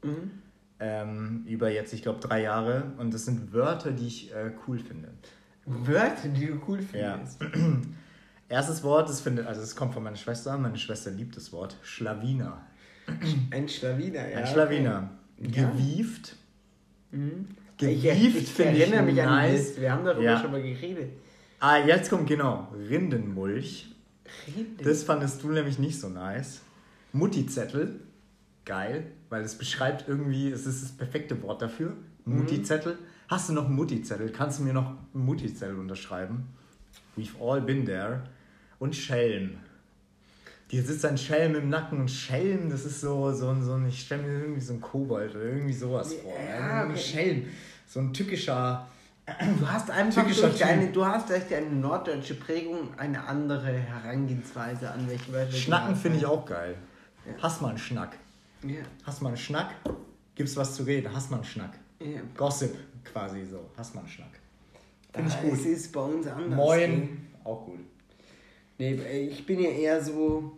[0.03, 0.31] Mhm.
[0.79, 2.91] Ähm, über jetzt, ich glaube, drei Jahre.
[2.99, 5.09] Und das sind Wörter, die ich äh, cool finde.
[5.65, 7.17] Wörter, die du cool Ja.
[7.17, 7.39] findest.
[8.49, 10.55] Erstes Wort, das finde, also es kommt von meiner Schwester.
[10.57, 11.75] Meine Schwester liebt das Wort.
[11.81, 12.61] Schlawiner.
[13.51, 14.37] Ein Schlawiner, ja.
[14.37, 15.09] Ein Schlawiner.
[15.39, 15.69] Ja.
[15.69, 16.35] Gewieft.
[17.11, 17.47] Mhm.
[17.77, 18.05] Gewieft
[18.37, 19.51] ich, ich finde ich erinnere mich an nice.
[19.59, 19.81] Liste.
[19.81, 20.41] Wir haben darüber Ja.
[20.41, 21.11] schon mal geredet.
[21.59, 22.71] Ah, jetzt kommt genau.
[22.89, 23.87] Rindenmulch.
[24.47, 24.77] Reden.
[24.83, 26.61] Das fandest du nämlich nicht so nice.
[27.13, 27.99] Muttizettel.
[28.65, 31.93] Geil, weil es beschreibt irgendwie, es ist das perfekte Wort dafür.
[32.25, 32.97] Muttizettel.
[33.29, 34.29] Hast du noch einen Muttizettel?
[34.29, 36.47] Kannst du mir noch einen Muttizettel unterschreiben?
[37.15, 38.23] We've all been there.
[38.79, 39.51] Und Schelm.
[40.71, 43.87] Dir sitzt ein Schelm im Nacken und Schelm, das ist so, so, ein- so ein,
[43.87, 46.33] ich stelle mir irgendwie so ein Kobold oder irgendwie sowas vor.
[46.37, 46.99] Ja, Ein okay.
[46.99, 47.45] Schelm.
[47.87, 48.85] So ein tückischer.
[49.59, 54.89] Du hast einfach Typischer durch deine, du hast durch deine norddeutsche Prägung eine andere Herangehensweise
[54.91, 55.51] an welche Wörter.
[55.53, 56.75] Schnacken finde ich auch geil.
[57.25, 57.33] Ja.
[57.43, 58.17] Hast mal einen Schnack.
[58.63, 58.75] Ja.
[59.05, 59.75] Hast mal einen Schnack,
[60.35, 61.71] gibt's was zu reden, hast mal einen Schnack.
[61.99, 62.21] ja.
[62.35, 62.75] Gossip
[63.05, 64.31] quasi so, hast mal einen Schnack.
[65.13, 65.53] Finde ich gut.
[65.59, 66.55] Es ist bei uns anders.
[66.55, 67.79] Moin, auch gut.
[68.77, 70.51] Nee, äh, ich bin ja eher so.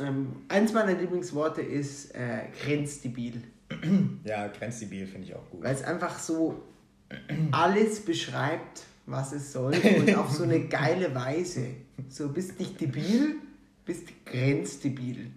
[0.00, 3.42] Ähm, eins meiner Lieblingsworte ist äh, grenzdebil.
[4.24, 5.62] Ja, grenzdebil finde ich auch gut.
[5.62, 6.62] Weil es einfach so
[7.52, 11.66] alles beschreibt, was es soll und auf so eine geile Weise.
[12.08, 13.36] So, bist nicht debil,
[13.84, 15.30] bist grenzdebil.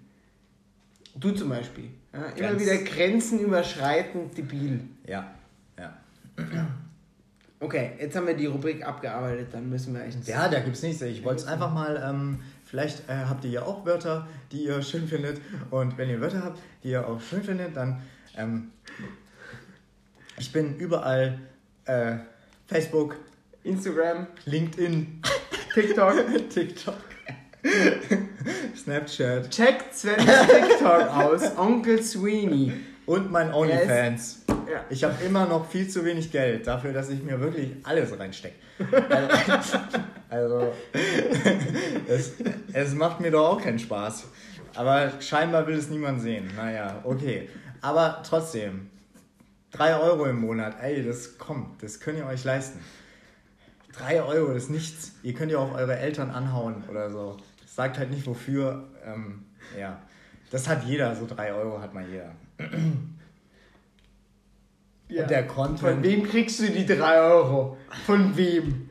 [1.16, 1.90] Du zum Beispiel.
[2.14, 4.80] Ja, immer Grenz- wieder Grenzen überschreitend debil.
[5.06, 5.34] Ja,
[5.78, 5.98] ja.
[7.60, 10.28] Okay, jetzt haben wir die Rubrik abgearbeitet, dann müssen wir echt.
[10.28, 11.02] Ja, da gibt's nichts.
[11.02, 14.82] Ich wollte es einfach mal, ähm, vielleicht äh, habt ihr ja auch Wörter, die ihr
[14.84, 15.42] schön findet.
[15.72, 18.02] Und wenn ihr Wörter habt, die ihr auch schön findet, dann,
[18.38, 18.72] ähm,
[20.38, 21.40] ich bin überall,
[21.86, 22.18] äh,
[22.68, 23.16] Facebook,
[23.64, 25.22] Instagram, LinkedIn,
[25.74, 26.14] TikTok.
[26.50, 26.96] TikTok,
[28.78, 32.72] Snapchat Checkt Sven's TikTok aus, Onkel Sweeney.
[33.08, 34.47] und mein OnlyFans.
[34.70, 34.84] Ja.
[34.90, 38.56] Ich habe immer noch viel zu wenig Geld dafür, dass ich mir wirklich alles reinstecke.
[40.30, 40.74] Also, also
[42.10, 42.34] es,
[42.74, 44.26] es macht mir doch auch keinen Spaß.
[44.76, 46.52] Aber scheinbar will es niemand sehen.
[46.58, 47.48] Naja, okay.
[47.82, 48.90] Aber trotzdem,
[49.72, 52.80] 3 Euro im Monat, ey, das kommt, das könnt ihr euch leisten.
[53.94, 55.14] 3 Euro ist nichts.
[55.24, 57.38] Ihr könnt ja auch eure Eltern anhauen oder so.
[57.66, 58.84] Sagt halt nicht wofür.
[59.06, 59.46] Ähm,
[59.80, 60.02] ja,
[60.52, 62.32] das hat jeder, so 3 Euro hat mal jeder.
[65.10, 65.24] Ja.
[65.24, 65.80] Und der Content.
[65.80, 67.78] Von wem kriegst du die 3 Euro?
[68.06, 68.90] Von wem?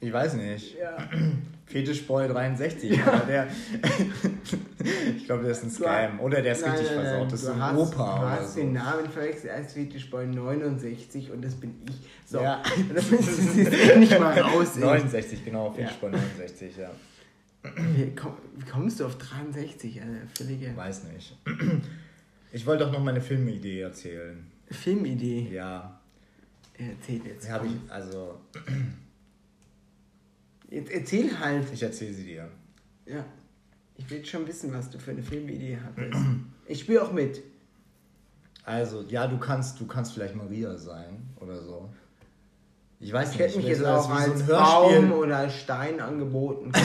[0.00, 0.76] Ich weiß nicht.
[0.78, 0.96] Ja.
[1.66, 3.02] Fetischboy 63.
[3.02, 3.48] aber Der,
[5.16, 6.20] ich glaube, der ist ein Scam.
[6.20, 7.32] Oder der ist Nein, richtig nein, nein, versaut.
[7.32, 8.60] Das ist ein hast, Opa Du hast so.
[8.60, 11.96] den Namen verwechselt als Fetischboy 69 und das bin ich.
[12.24, 12.62] So, Ja.
[12.94, 14.76] das ist jetzt nicht mal raus.
[14.76, 14.82] ey.
[14.84, 15.72] 69, genau.
[15.72, 16.90] Fetischboy 69, ja.
[17.96, 20.00] Wie, komm, wie kommst du auf 63?
[20.00, 21.36] Eine völlige Weiß nicht.
[22.52, 24.46] Ich wollte doch noch meine Filmidee erzählen.
[24.70, 25.48] Filmidee.
[25.52, 26.00] Ja,
[26.78, 27.48] Erzähl jetzt.
[27.50, 28.38] habe ich, also,
[30.70, 31.64] Jetzt erzähl halt.
[31.72, 32.48] ich erzähle sie dir.
[33.06, 33.24] Ja.
[33.96, 36.18] Ich will schon wissen, was du für eine Filmidee hattest.
[36.66, 37.42] Ich spiele auch mit.
[38.64, 41.88] Also, ja, du kannst, du kannst vielleicht Maria sein oder so.
[42.98, 43.46] Ich weiß Ich nicht.
[43.48, 44.46] hätte mich jetzt auch als so.
[44.52, 46.72] Baum oder als Stein angeboten.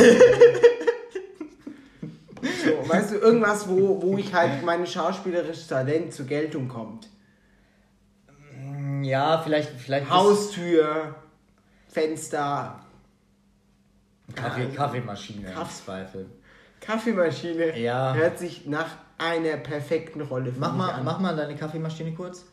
[2.42, 7.10] so, weißt du, irgendwas, wo, wo ich halt mein schauspielerisches Talent zur Geltung kommt.
[9.04, 11.16] Ja, vielleicht, vielleicht Haustür,
[11.88, 12.80] Fenster,
[14.36, 16.26] Kaffee, Kaffeemaschine im Kaff- Zweifel.
[16.80, 17.78] Kaffeemaschine.
[17.80, 18.14] Ja.
[18.14, 18.88] Hört sich nach
[19.18, 21.04] einer perfekten Rolle für Mach mal, an.
[21.06, 22.46] mach mal deine Kaffeemaschine kurz.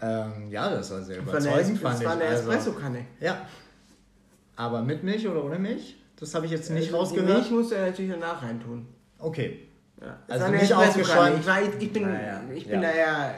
[0.00, 3.06] Ähm, ja, das war sehr überzeugend, das war eine also, Espresso-Kanne.
[3.20, 3.46] ja.
[4.58, 5.96] Aber mit Milch oder ohne Milch?
[6.18, 7.28] Das habe ich jetzt nicht Also, rausgehört.
[7.38, 8.86] Milch musst du ja natürlich danach reintun.
[9.18, 9.68] Okay.
[10.00, 10.18] Ja.
[10.28, 11.40] Also nicht aufgeschäumt.
[11.40, 12.88] Ich, war, ich bin, Naja, ich bin ja.
[12.88, 13.34] da eher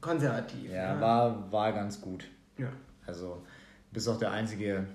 [0.00, 0.70] konservativ.
[0.70, 2.24] Ja, war, war ganz gut.
[2.56, 2.68] Ja.
[3.06, 3.42] Also,
[3.92, 4.86] bist auch der Einzige,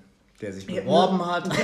[0.41, 1.49] der sich Ja, beworben hat.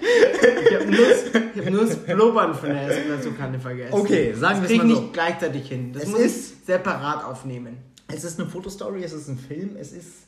[0.00, 1.06] Ich habe nur,
[1.54, 3.92] ich hab nur das Blubbern von der Espresso-Kanne vergessen.
[3.94, 5.00] Okay, sagen das wir es krieg mal ich so.
[5.02, 5.92] nicht gleichzeitig hin.
[5.92, 7.76] Das Es muss ich ist- separat aufnehmen.
[8.08, 10.26] Es ist eine Fotostory, es ist ein Film, es ist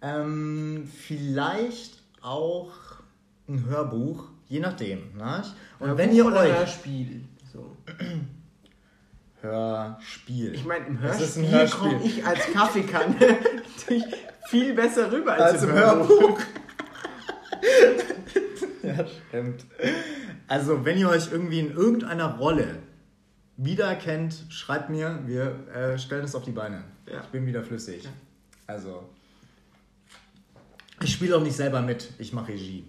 [0.00, 2.70] ähm, vielleicht auch
[3.48, 5.16] ein Hörbuch, je nachdem.
[5.16, 5.42] Ne?
[5.78, 7.22] Und wenn ihr oder euch Hörspiel.
[7.52, 7.76] So.
[9.40, 10.54] Hörspiel.
[10.54, 11.90] Ich meine, im Hörspiel, ein Hörspiel.
[11.90, 13.16] komme ich als Kaffeekanne
[14.48, 16.40] viel besser rüber als, als im Hörbuch.
[18.82, 19.64] ja, stimmt.
[20.48, 22.78] Also, wenn ihr euch irgendwie in irgendeiner Rolle
[23.56, 26.84] wiedererkennt, schreibt mir, wir äh, stellen es auf die Beine.
[27.06, 27.20] Ja.
[27.20, 28.08] Ich bin wieder flüssig.
[28.66, 29.08] Also,
[31.02, 32.84] ich spiele auch nicht selber mit, ich mache Regie.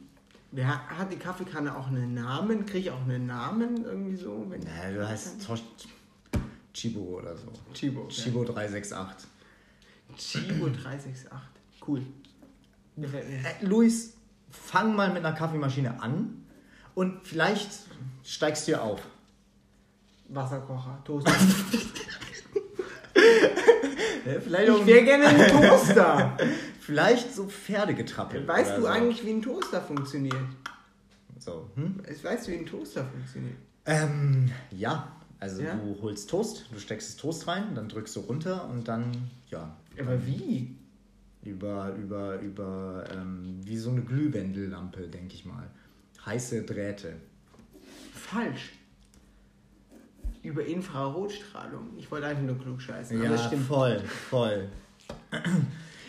[0.55, 2.65] Ja, hat die Kaffeekanne auch einen Namen?
[2.65, 4.45] Kriege ich auch einen Namen irgendwie so?
[4.49, 5.47] Wenn Ja, du heißt
[6.73, 7.51] Chibo oder so.
[7.73, 8.07] Chibo.
[8.07, 9.27] Chibo 368.
[10.17, 11.29] Chibo 368.
[11.87, 12.01] Cool.
[12.97, 13.37] Gefällt mir.
[13.37, 14.13] Äh, Luis,
[14.51, 16.45] fang mal mit einer Kaffeemaschine an
[16.93, 17.69] und vielleicht
[18.23, 19.01] steigst du ja auf.
[20.29, 21.31] Wasserkocher, Toaster.
[24.25, 26.37] Ja, vielleicht, Ich wäre gerne ein Toaster.
[26.85, 28.47] vielleicht so Pferdegetrappel.
[28.47, 28.87] Weißt oder du so.
[28.87, 30.35] eigentlich, wie ein Toaster funktioniert?
[31.39, 32.01] So, hm?
[32.21, 33.55] Weißt du, wie ein Toaster funktioniert?
[33.85, 35.75] ähm, ja, also Ja?
[35.75, 39.11] du holst Toast, du steckst das Toast rein, dann drückst du runter und dann,
[39.49, 40.75] ja, Aber wie?
[41.43, 45.69] über, über, über, ähm, wie so eine Glühwendellampe, denke ich mal.
[46.25, 47.15] Heiße Drähte.
[48.13, 48.71] Falsch.
[50.41, 51.89] Über Infrarotstrahlung.
[51.97, 53.21] Ich wollte einfach nur klug scheißen.
[53.21, 53.65] Ja, das stimmt.
[53.67, 54.69] voll, voll.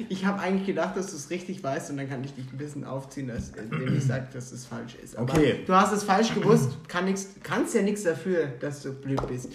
[0.09, 2.59] Ich habe eigentlich gedacht, dass du es richtig weißt und dann kann ich dich ein
[2.59, 5.17] bisschen aufziehen, dass, indem ich sage, dass es falsch ist.
[5.17, 5.61] Aber Okay.
[5.67, 9.51] Du hast es falsch gewusst, kann nix, kannst ja nichts dafür, dass du blöd bist.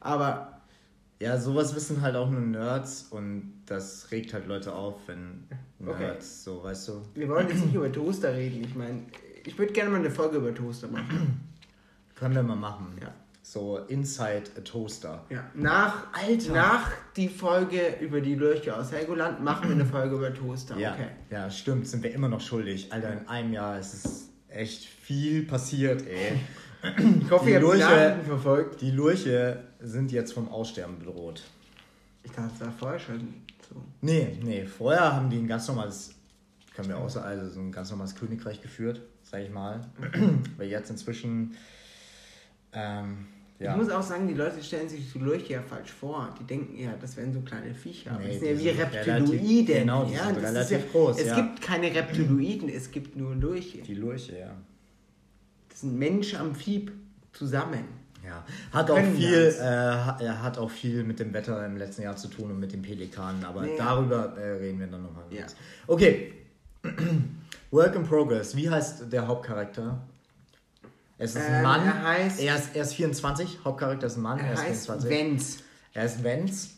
[0.00, 0.60] Aber
[1.20, 5.44] Ja, sowas wissen halt auch nur Nerds und das regt halt Leute auf, wenn
[5.84, 6.04] Okay.
[6.06, 7.02] Nerds, so, weißt du.
[7.14, 8.62] wir wollen jetzt nicht über Toaster reden.
[8.64, 9.02] Ich meine,
[9.44, 11.40] ich würde gerne mal eine Folge über Toaster machen.
[12.14, 12.86] Können wir mal machen.
[13.00, 13.12] Ja.
[13.44, 15.24] So Inside a Toaster.
[15.28, 15.44] Ja.
[15.54, 16.52] Nach, Alter.
[16.52, 20.76] nach die Folge über die Lurche aus Helgoland machen wir eine Folge über Toaster.
[20.78, 21.08] Ja, Okay.
[21.30, 22.92] ja, stimmt, sind wir immer noch schuldig.
[22.92, 26.38] Alter, in einem Jahr ist es echt viel passiert, ey.
[27.20, 28.80] Ich hoffe, Die ihr habt Lurche- Nachrichten verfolgt.
[28.80, 31.42] Die Lurche sind jetzt vom Aussterben bedroht.
[32.24, 33.34] Ich dachte, das war vorher schon
[33.68, 33.76] so.
[34.00, 36.14] Nee, nee, vorher haben die ein ganz normales,
[36.76, 39.80] können wir außer, also so ein ganz normales Königreich geführt, sag ich mal.
[40.56, 41.56] Weil jetzt inzwischen,
[42.72, 43.26] ähm,
[43.58, 43.72] ja.
[43.72, 46.34] Ich muss auch sagen, die Leute stellen sich die Lurche ja falsch vor.
[46.40, 48.18] Die denken ja, das wären so kleine Viecher.
[48.18, 49.66] Nee, das sind ja wie Reptiloiden.
[49.66, 51.36] genau, die ja, sind das ist relativ ja, groß, Es ja.
[51.36, 53.78] gibt keine Reptiloiden, es gibt nur Lurche.
[53.82, 54.50] Die Lurche, ja.
[55.68, 56.90] Das sind Mensch am Fieb
[57.32, 57.84] zusammen.
[58.24, 62.16] Ja, hat auch viel, äh, ha- hat auch viel mit dem Wetter im letzten Jahr
[62.16, 63.76] zu tun und mit den Pelikanen, aber Ja.
[63.78, 65.24] darüber äh, reden wir dann nochmal.
[65.30, 65.44] Ja.
[65.88, 66.32] Okay.
[67.70, 68.54] Work in Progress.
[68.56, 70.00] Wie heißt der Hauptcharakter?
[71.22, 71.86] Es ist ein Ähm, Mann.
[71.86, 73.58] er heißt- er, ist, er ist 24.
[73.64, 74.38] Hauptcharakter ist ein Mann.
[74.40, 75.10] Er, Er ist heißt 24.
[75.10, 75.58] Wenz.
[75.94, 76.70] Er ist Wenz.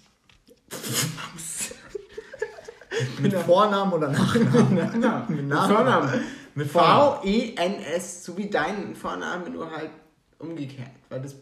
[3.20, 5.02] mit Vornamen oder Nachnamen?
[5.02, 5.76] Ja, mit mit Nachnamen.
[5.76, 6.20] Vornamen.
[6.54, 7.20] Mit Vornamen.
[7.22, 9.90] V-E-N-S, so wie dein Vorname, nur halt
[10.38, 10.90] umgekehrt.
[11.08, 11.34] Weil das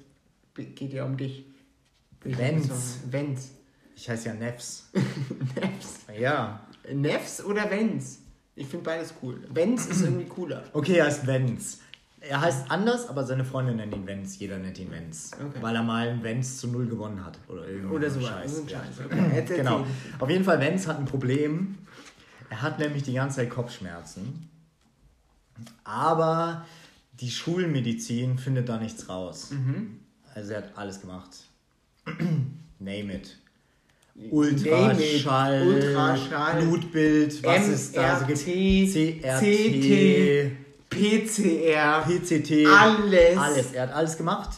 [0.55, 1.45] geht ja um dich.
[2.23, 2.71] Wenz.
[3.11, 3.51] Wenz.
[3.97, 4.89] Ich heiße ja Nefs.
[4.95, 6.01] Nefs.
[6.19, 6.61] Ja.
[6.93, 8.19] Nefs oder Wenz?
[8.55, 9.41] Ich finde beides cool.
[9.53, 10.63] Wenz ist irgendwie cooler.
[10.73, 11.81] Okay, er heißt Wenz.
[12.29, 14.39] Er heißt anders, aber seine Freundin nennt ihn Wenz.
[14.39, 15.33] Jeder nennt ihn Wenz.
[15.35, 15.59] Okay.
[15.61, 17.39] Weil er mal Wenz zu null gewonnen hat.
[17.49, 18.59] Oder, Oder so Scheiß.
[18.59, 18.63] Scheiß.
[18.69, 18.79] Ja.
[18.79, 19.07] Scheiß.
[19.07, 19.45] Okay.
[19.57, 19.87] Genau.
[20.19, 21.79] Auf jeden Fall, Wenz hat ein Problem.
[22.49, 24.49] Er hat nämlich die ganze Zeit Kopfschmerzen.
[25.85, 26.65] Aber
[27.21, 29.51] die Schulmedizin findet da nichts raus.
[29.51, 30.01] Mhm.
[30.35, 31.31] Also er hat alles gemacht.
[32.79, 33.37] Name it.
[34.31, 36.63] Ultraschall, Ultraschall.
[36.63, 38.47] Blutbild, was es da so gibt.
[38.47, 40.53] MRT, CRT,
[40.93, 42.03] PCR.
[42.03, 43.39] PCT, Alles.
[43.39, 43.73] alles.
[43.73, 44.51] Er hat alles gemacht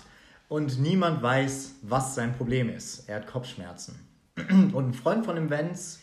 [0.49, 3.09] und niemand weiß, was sein Problem ist.
[3.09, 3.99] Er hat Kopfschmerzen.
[4.73, 6.01] Und ein Freund von dem Vance,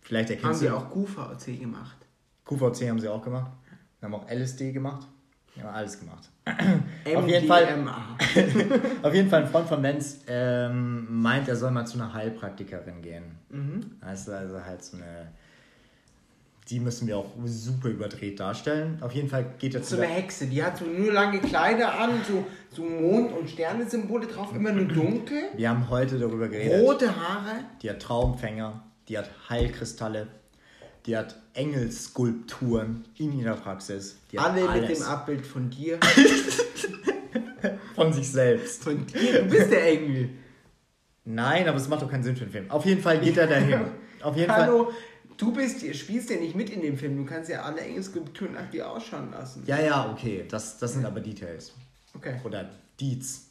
[0.00, 1.96] vielleicht Haben erkennst sie du auch QVC gemacht.
[2.44, 3.50] QVC haben sie auch gemacht.
[3.98, 5.06] Wir haben auch LSD gemacht.
[5.54, 6.28] Wir haben alles gemacht.
[7.14, 7.68] Auf jeden Fall-.
[9.02, 13.02] Auf jeden Fall ein Freund von Vance ähm, meint, er soll mal zu einer Heilpraktikerin
[13.02, 13.38] gehen.
[13.50, 13.96] Mhm.
[14.00, 15.32] Also, also halt so eine.
[16.68, 18.98] Die müssen wir auch super überdreht darstellen.
[19.00, 21.98] Auf jeden Fall geht er So zu eine Hexe, die hat so nur lange Kleider
[21.98, 25.42] an, so, so Mond- und Sternesymbole drauf, immer nur dunkel.
[25.56, 26.80] Wir haben heute darüber geredet.
[26.80, 27.64] Rote Haare.
[27.82, 30.28] Die hat Traumfänger, die hat Heilkristalle,
[31.06, 34.16] die hat Engelskulpturen in ihrer Praxis.
[34.36, 35.98] Alle alles mit dem Abbild von dir.
[37.94, 38.84] von sich selbst.
[38.84, 39.42] Von dir.
[39.42, 40.30] Du bist der Engel.
[41.24, 42.70] Nein, aber es macht doch keinen Sinn für den Film.
[42.70, 43.80] Auf jeden Fall geht er dahin.
[44.22, 44.86] Auf jeden Fall.
[45.36, 47.16] Du bist, spielst ja nicht mit in dem Film.
[47.16, 49.62] Du kannst ja alle Engelskulpturen nach dir ausschauen lassen.
[49.66, 50.44] Ja, ja, okay.
[50.48, 51.72] Das, das sind aber Details.
[52.14, 52.40] Okay.
[52.44, 52.70] Oder
[53.00, 53.46] Deeds,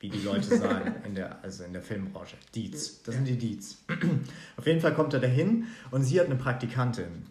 [0.00, 2.36] wie die Leute sagen, in der, also in der Filmbranche.
[2.54, 3.02] Deeds.
[3.02, 3.78] Das sind die Deeds.
[4.56, 7.26] Auf jeden Fall kommt er dahin und sie hat eine Praktikantin.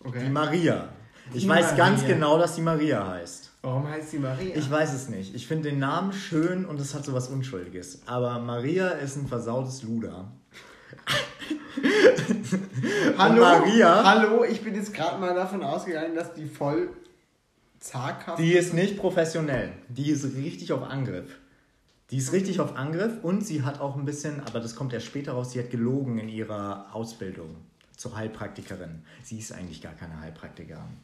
[0.00, 0.28] Die okay.
[0.30, 0.88] Maria.
[1.34, 2.14] Ich Die weiß ganz Maria.
[2.14, 3.50] genau, dass die Maria heißt.
[3.60, 4.56] Warum heißt sie Maria?
[4.56, 5.34] Ich weiß es nicht.
[5.34, 8.00] Ich finde den Namen schön und es hat so was Unschuldiges.
[8.06, 10.32] Aber Maria ist ein versautes Luder.
[13.18, 14.04] hallo, Maria?
[14.04, 16.90] hallo, ich bin jetzt gerade mal davon ausgegangen, dass die voll
[17.80, 19.72] zaghaft Die ist nicht professionell.
[19.88, 21.38] Die ist richtig auf Angriff.
[22.10, 25.00] Die ist richtig auf Angriff und sie hat auch ein bisschen, aber das kommt ja
[25.00, 27.56] später raus, sie hat gelogen in ihrer Ausbildung
[27.96, 29.02] zur Heilpraktikerin.
[29.22, 30.96] Sie ist eigentlich gar keine Heilpraktikerin.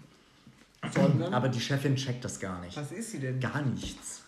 [0.95, 1.35] sondern.
[1.35, 2.77] Aber die Chefin checkt das gar nicht.
[2.77, 3.39] was ist sie denn?
[3.39, 4.23] Gar nichts.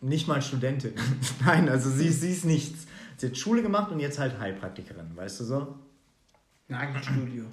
[0.00, 0.92] Nicht mal Studentin.
[1.44, 2.86] Nein, also sie, sie ist nichts.
[3.16, 5.78] Sie hat Schule gemacht und jetzt halt Heilpraktikerin, weißt du so?
[6.68, 7.44] Nagelstudio.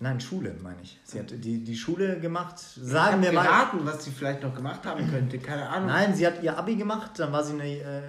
[0.00, 0.98] Nein, Schule, meine ich.
[1.04, 3.44] Sie hat die, die Schule gemacht, Ich sagen hab wir mal.
[3.44, 5.38] geraten, was sie vielleicht noch gemacht haben könnte.
[5.38, 5.86] Keine Ahnung.
[5.88, 8.02] Nein, sie hat ihr Abi gemacht, dann war sie eine, äh,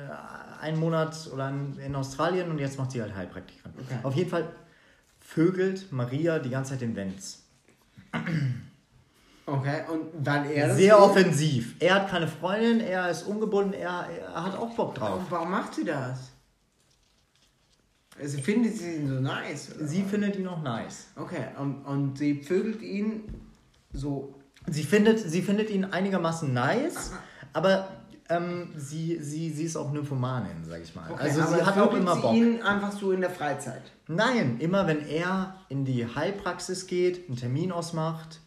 [0.61, 3.73] einen Monat oder in, in Australien und jetzt macht sie halt Heilpraktikerin.
[3.77, 3.99] Okay.
[4.01, 4.51] Auf jeden Fall
[5.19, 7.43] vögelt Maria die ganze Zeit den Wenz.
[9.45, 11.75] Okay, und weil er Sehr offensiv.
[11.79, 15.09] Er hat keine Freundin, er ist ungebunden, er, er hat auch Bock drauf.
[15.09, 16.31] Warum, warum macht sie das?
[18.19, 19.71] Also findet sie ihn so nice?
[19.81, 21.07] Sie findet ihn auch nice.
[21.15, 23.23] Okay, und, und sie vögelt ihn
[23.91, 24.35] so.
[24.67, 27.11] Sie findet, sie findet ihn einigermaßen nice,
[27.51, 27.89] aber
[28.29, 31.11] ähm, sie, sie, sie ist auch Nymphomanin, sag ich mal.
[31.11, 32.33] Okay, also sie hat auch immer sie Bock.
[32.33, 33.81] ihn einfach so in der Freizeit.
[34.07, 38.39] Nein, immer wenn er in die Heilpraxis geht, einen Termin ausmacht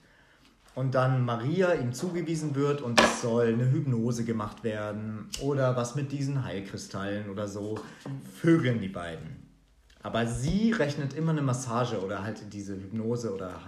[0.77, 5.95] und dann Maria ihm zugewiesen wird und es soll eine Hypnose gemacht werden oder was
[5.95, 7.81] mit diesen Heilkristallen oder so,
[8.41, 9.43] vögeln die beiden.
[10.03, 13.59] Aber sie rechnet immer eine Massage oder halt diese Hypnose oder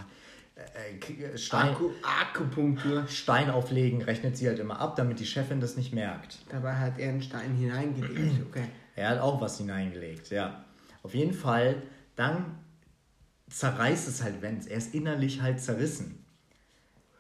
[0.55, 3.09] äh, äh, Stein, Akupunktur.
[3.09, 6.41] Stein auflegen, rechnet sie halt immer ab, damit die Chefin das nicht merkt.
[6.51, 8.47] Dabei hat er einen Stein hineingelegt.
[8.51, 8.65] Okay.
[8.97, 10.63] Er hat auch was hineingelegt, ja.
[11.03, 11.83] Auf jeden Fall,
[12.17, 12.59] dann
[13.49, 14.67] zerreißt es halt Wenz.
[14.67, 16.18] Er ist innerlich halt zerrissen.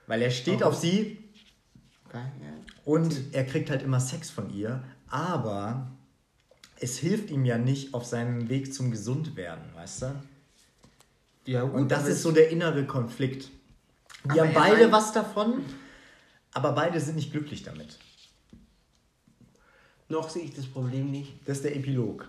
[0.09, 0.75] Weil er steht Warum?
[0.75, 1.19] auf sie
[2.13, 2.21] ja.
[2.85, 5.93] und er kriegt halt immer Sex von ihr, aber
[6.81, 10.23] es hilft ihm ja nicht auf seinem Weg zum Gesundwerden, weißt du?
[11.45, 11.75] ja, gut.
[11.75, 13.51] Und das ist so der innere Konflikt.
[14.35, 15.65] Die haben beide was davon,
[16.53, 17.99] aber beide sind nicht glücklich damit.
[20.09, 21.35] Noch sehe ich das Problem nicht.
[21.47, 22.27] Das ist der Epilog.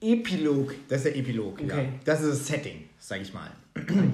[0.00, 0.74] Epilog.
[0.88, 1.66] Das ist der Epilog, ja.
[1.66, 1.92] Okay.
[2.04, 3.50] Das ist das Setting, sag ich mal.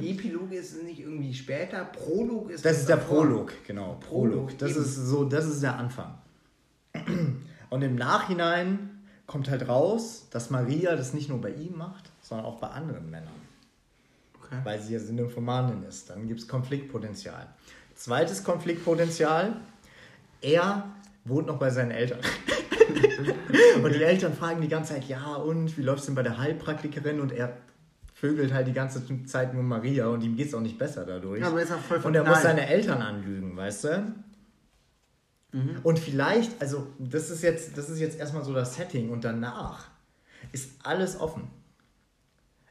[0.03, 1.85] Epilog ist nicht irgendwie später.
[1.85, 3.25] Prolog ist Das ist der davor.
[3.25, 3.95] Prolog, genau.
[4.01, 4.47] Prolog.
[4.47, 4.83] Prolog, Das eben.
[4.83, 6.15] ist so, das ist der Anfang.
[7.71, 8.91] Und im Nachhinein
[9.27, 13.11] kommt halt raus, dass Maria das nicht nur bei ihm macht, sondern auch bei anderen
[13.11, 13.29] Männern.
[14.41, 14.57] Okay.
[14.65, 16.11] Weil sie ja eine Nymphomanin ist.
[16.11, 17.49] Dann gibt es Konfliktpotenzial.
[17.95, 19.57] Zweites Konfliktpotenzial,
[20.41, 20.89] er
[21.25, 22.19] wohnt noch bei seinen Eltern.
[23.83, 26.39] und die Eltern fragen die ganze Zeit, ja und, wie läuft es denn bei der
[26.39, 27.21] Heilpraktikerin?
[27.21, 27.57] Und er
[28.25, 31.43] vögelt halt die ganze Zeit nur Maria und ihm geht es auch nicht besser dadurch.
[31.43, 32.57] Ja, aber ist auch voll und er muss verknallt.
[32.57, 34.15] seine Eltern anlügen, weißt du?
[35.83, 39.89] Und vielleicht, also das ist jetzt, das ist jetzt erstmal so das Setting und danach
[40.53, 41.51] ist alles offen.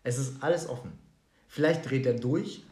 [0.01, 0.91] Es ist alles offen.
[1.47, 2.65] Vielleicht dreht er durch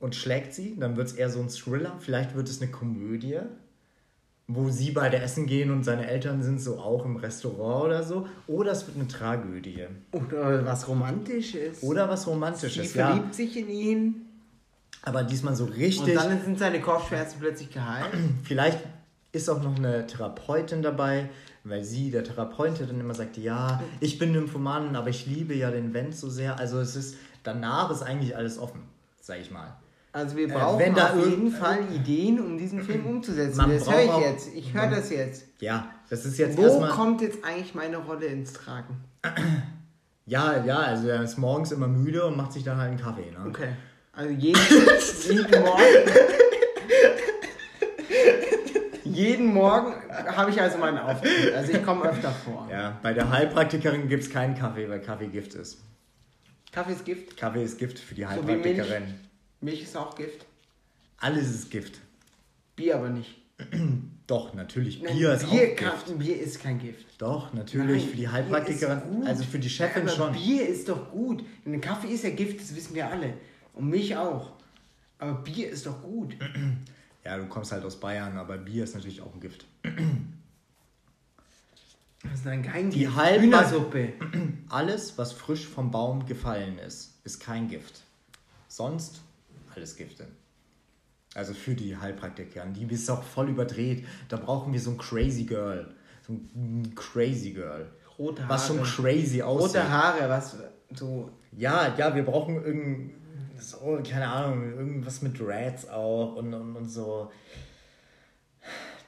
[0.00, 1.98] und schlägt sie, dann wird es eher so ein Thriller.
[2.00, 3.38] Vielleicht wird es eine Komödie,
[4.54, 8.26] wo sie beide essen gehen und seine Eltern sind so auch im Restaurant oder so.
[8.46, 9.86] Oder es wird eine Tragödie.
[10.12, 11.82] Oder was Romantisches.
[11.82, 13.08] Oder was Sie Romantisches, ja.
[13.08, 14.14] verliebt sich in ihn.
[15.02, 16.14] Aber diesmal so Und richtig.
[16.14, 18.10] dann sind seine Kopfschmerzen plötzlich geheilt.
[18.42, 18.80] Vielleicht
[19.32, 21.28] ist auch noch eine Therapeutin dabei,
[21.64, 25.70] weil sie, der Therapeutin, dann immer sagt, ja, ich bin Nymphomanin, aber ich liebe ja
[25.70, 26.58] den Vent so sehr.
[26.58, 28.82] Also es ist, danach ist eigentlich alles offen,
[29.20, 29.76] sag ich mal.
[30.12, 33.56] Also wir Äh, brauchen da auf jeden Fall Ideen, um diesen Film umzusetzen.
[33.58, 34.48] Man das höre ich jetzt.
[34.54, 35.44] Ich höre das jetzt.
[35.60, 39.04] Ja, das ist jetzt Wo kommt jetzt eigentlich meine Rolle ins Tragen?
[40.26, 43.32] Ja, ja, also er ist morgens immer müde und macht sich dann halt einen Kaffee,
[43.32, 43.46] ne?
[43.48, 43.70] Okay.
[44.12, 44.60] Also jeden,
[45.28, 45.82] jeden Morgen.
[49.04, 49.94] jeden Morgen
[50.36, 51.52] habe ich also meinen Auftritt.
[51.54, 52.68] Also ich komme öfter vor.
[52.70, 55.78] Ja, bei der Heilpraktikerin gibt es keinen Kaffee, weil Kaffee Gift ist.
[56.70, 57.36] Kaffee ist Gift.
[57.36, 59.14] Kaffee ist Gift für die Heilpraktikerin.
[59.60, 60.46] Milch ist auch Gift.
[61.18, 62.00] Alles ist Gift.
[62.76, 63.36] Bier aber nicht.
[64.26, 65.02] Doch, natürlich.
[65.02, 66.18] Nein, Bier ist Bier, auch kann, Gift.
[66.18, 67.06] Bier ist kein Gift.
[67.18, 68.02] Doch, natürlich.
[68.02, 70.32] Nein, für die Heilpraktikerin, also für die Chefin aber schon.
[70.32, 71.44] Bier ist doch gut.
[71.66, 73.34] Denn Kaffee ist ja Gift, das wissen wir alle.
[73.74, 74.52] Und Milch auch.
[75.18, 76.36] Aber Bier ist doch gut.
[77.22, 79.66] Ja, du kommst halt aus Bayern, aber Bier ist natürlich auch ein Gift.
[82.22, 84.12] Das ist dann kein Die Hühnersuppe.
[84.68, 88.02] Alles, was frisch vom Baum gefallen ist, ist kein Gift.
[88.68, 89.22] Sonst
[89.74, 90.26] alles Gifte.
[91.34, 92.74] Also für die Heilpraktikerin.
[92.74, 94.06] Die ist auch voll überdreht.
[94.28, 95.94] Da brauchen wir so ein Crazy Girl.
[96.26, 97.86] So ein Crazy Girl.
[98.18, 98.88] Rote Was schon Haare.
[98.88, 99.76] crazy aussieht.
[99.76, 100.56] Rote Haare, was
[100.94, 101.30] so.
[101.52, 103.12] Ja, ja, wir brauchen irgend,
[103.58, 107.30] so, keine Ahnung, irgendwas mit Rats auch und, und, und so.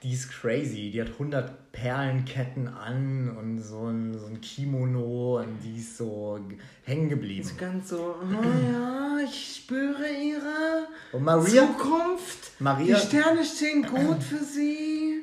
[0.03, 0.91] Die ist crazy.
[0.91, 6.41] Die hat 100 Perlenketten an und so ein, so ein Kimono und die ist so
[6.85, 7.47] hängen geblieben.
[7.49, 12.61] So ganz so, oh ja, ich spüre ihre Und Maria, Zukunft.
[12.61, 15.21] Maria- Die Sterne stehen gut für sie.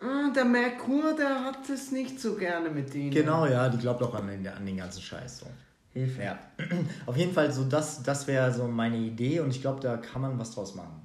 [0.00, 3.10] Ah, Der Merkur, der hat es nicht so gerne mit denen.
[3.10, 5.40] genau, ja, die glaubt auch an den, an den ganzen Scheiß.
[5.40, 5.46] So.
[5.92, 6.22] Hilfe.
[6.22, 6.38] Ja.
[7.06, 10.22] Auf jeden Fall, so das, das wäre so meine Idee und ich glaube, da kann
[10.22, 11.02] man was draus machen.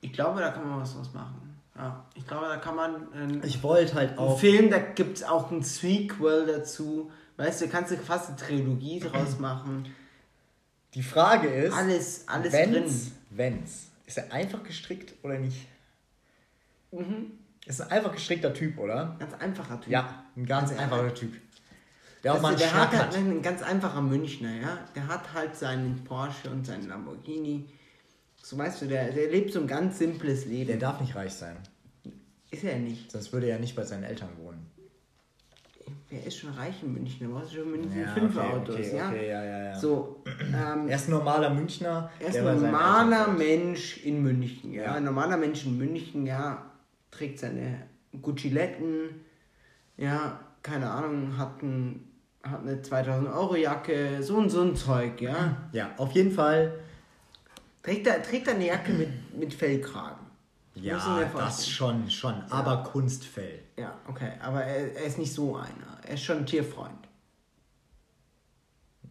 [0.00, 1.47] Ich glaube, da kann man was draus machen.
[1.78, 4.38] Ja, ich glaube, da kann man einen, Ich wollte halt einen auch.
[4.40, 7.10] Film, da gibt es auch ein Sequel dazu.
[7.36, 9.86] Weißt du, kannst du fast eine Trilogie draus machen.
[10.94, 11.74] Die Frage ist.
[11.74, 12.72] Alles, alles wenn's,
[13.04, 13.12] drin.
[13.30, 13.86] Wenn's.
[14.06, 15.68] Ist er einfach gestrickt oder nicht?
[16.90, 17.32] Mhm.
[17.66, 19.14] Ist ein einfach gestrickter Typ, oder?
[19.18, 19.92] Ganz einfacher Typ.
[19.92, 21.34] Ja, ein ganz Also, einfacher Typ.
[22.24, 23.16] Der auch mal einen der hat Schnack halt hat.
[23.18, 24.78] ein ganz einfacher Münchner, ja.
[24.96, 27.66] Der hat halt seinen Porsche und seinen Lamborghini.
[28.48, 30.68] So weißt du, der, der lebt so ein ganz simples Leben.
[30.68, 31.58] Der darf nicht reich sein.
[32.50, 33.12] ist er nicht.
[33.12, 34.64] Sonst würde er nicht bei seinen Eltern wohnen.
[36.08, 37.28] Wer ist schon reich in München?
[37.28, 39.08] Da brauchst du schon in München Ja, fünf okay, Autos, okay, ja.
[39.08, 39.74] okay, ja, ja, ja.
[39.78, 42.10] So, ähm, Er ist ein normaler Münchner.
[42.18, 43.28] er ist ein normaler.
[43.28, 44.84] Mensch in München, ja.
[44.84, 44.94] Ja.
[44.94, 46.70] Ein normaler Mensch in München, ja,
[47.10, 47.82] trägt seine
[48.22, 49.10] Gucciletten,
[49.98, 52.08] ja, keine Ahnung, hat, ein,
[52.42, 55.68] hat eine 2000 Euro Jacke, so und so ein Zeug, ja.
[55.72, 56.72] Ja, auf jeden Fall.
[57.88, 59.08] Trägt er, trägt er eine Jacke mit,
[59.38, 60.26] mit Fellkragen?
[60.74, 62.34] Ja, das schon, schon.
[62.50, 63.60] Aber Kunstfell.
[63.78, 65.98] Ja, okay, aber er, er ist nicht so einer.
[66.06, 67.08] Er ist schon ein Tierfreund.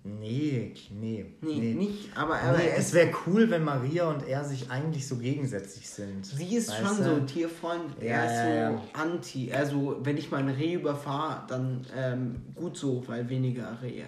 [0.03, 1.25] Nee, nee.
[1.41, 5.17] Nee, nicht, aber, aber Nee, es wäre cool, wenn Maria und er sich eigentlich so
[5.17, 6.25] gegensätzlich sind.
[6.25, 7.03] sie ist Weißt schon du?
[7.03, 7.99] so ein Tierfreund.
[7.99, 8.81] Er Ja, ist ja, so ja.
[8.93, 9.51] anti.
[9.51, 14.05] Also, wenn ich mal ein Reh überfahre, dann ähm, gut so, weil weniger Rehe.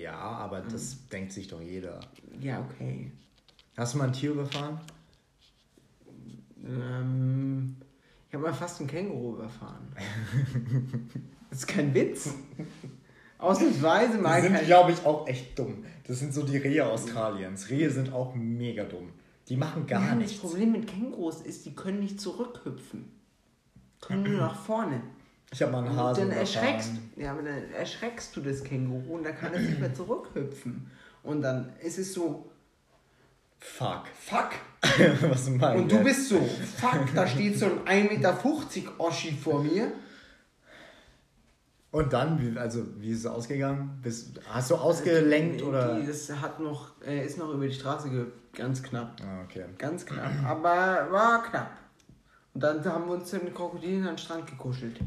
[0.00, 0.98] Ja, aber das Hm.
[1.12, 2.00] denkt sich doch jeder.
[2.40, 3.10] Ja, okay.
[3.76, 4.78] Hast du mal ein Tier überfahren?
[6.64, 7.76] Ähm,
[8.28, 9.88] ich habe mal fast ein Känguru überfahren.
[11.50, 12.30] das ist kein Witz.
[13.38, 15.84] Ausnahmsweise mal Die sind, glaube ich, auch echt dumm.
[16.06, 17.70] Das sind so die Rehe Australiens.
[17.70, 19.10] Rehe sind auch mega dumm.
[19.48, 20.32] Die machen gar Ja, nichts.
[20.32, 23.06] Das Problem mit Kängurus ist, die können nicht zurückhüpfen.
[24.00, 25.00] Können nur nach vorne.
[25.50, 29.16] Ich habe mal einen Und Hase dann erschreckst, ja, aber dann erschreckst du das Känguru
[29.16, 30.90] und dann kann es nicht mehr zurückhüpfen.
[31.22, 32.50] Und dann ist es so,
[33.60, 34.04] Fuck.
[34.14, 34.50] fuck.
[35.30, 38.38] Was meinst Und du bist so, fuck, da steht so ein 1,50 Meter
[38.98, 39.90] Oschi vor mir.
[41.90, 43.98] Und dann, also, wie ist es ausgegangen?
[44.02, 45.98] Bist, hast du ausgelenkt Die- oder?
[45.98, 48.32] Die, das hat noch, äh, ist noch über die Straße gehüpft.
[48.54, 49.16] Ganz knapp.
[49.22, 49.64] Ah, okay.
[49.78, 50.30] Ganz knapp.
[50.44, 51.70] Aber war knapp.
[52.52, 54.98] Und dann haben wir uns mit Krokodilen an den Strand gekuschelt.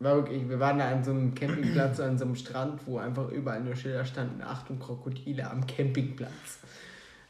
[0.00, 3.28] War wirklich, wir waren da an so einem Campingplatz, an so einem Strand, wo einfach
[3.30, 6.58] überall nur Schilder standen, Achtung, Krokodile am Campingplatz.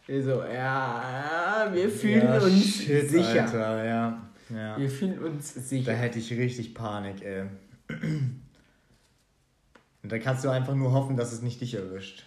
[0.06, 3.42] Also, ja, wir fühlen ja, uns shit, sicher.
[3.44, 4.28] Alter, ja.
[4.50, 4.78] ja.
[4.78, 5.92] Wir fühlen uns Da sicher.
[5.94, 7.44] hätte ich richtig Panik, ey.
[10.02, 12.24] Und da kannst du einfach nur hoffen, dass es nicht dich erwischt.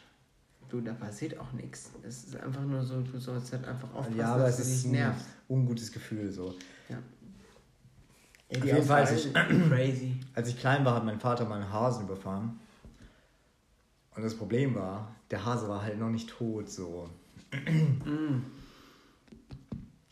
[0.70, 1.92] Du, da passiert auch nichts.
[2.08, 4.72] Es ist einfach nur so, du sollst halt einfach aufpassen, ja, aber dass es du
[4.72, 5.26] ist nicht ein nervst.
[5.50, 6.56] ungutes Gefühl so.
[6.90, 6.98] Ja.
[8.52, 9.34] Auf jeden Fall, als ich,
[9.70, 10.20] crazy.
[10.34, 12.60] als ich klein war, hat mein Vater mal einen Hasen überfahren.
[14.16, 17.10] Und das Problem war, der Hase war halt noch nicht tot, so.
[17.52, 18.42] Mm.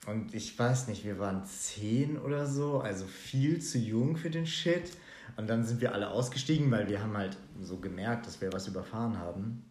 [0.08, 4.48] Und ich weiß nicht, wir waren zehn oder so, also viel zu jung für den
[4.48, 4.92] Shit.
[5.36, 8.68] Und dann sind wir alle ausgestiegen, weil wir haben halt so gemerkt, dass wir was
[8.68, 9.66] überfahren haben.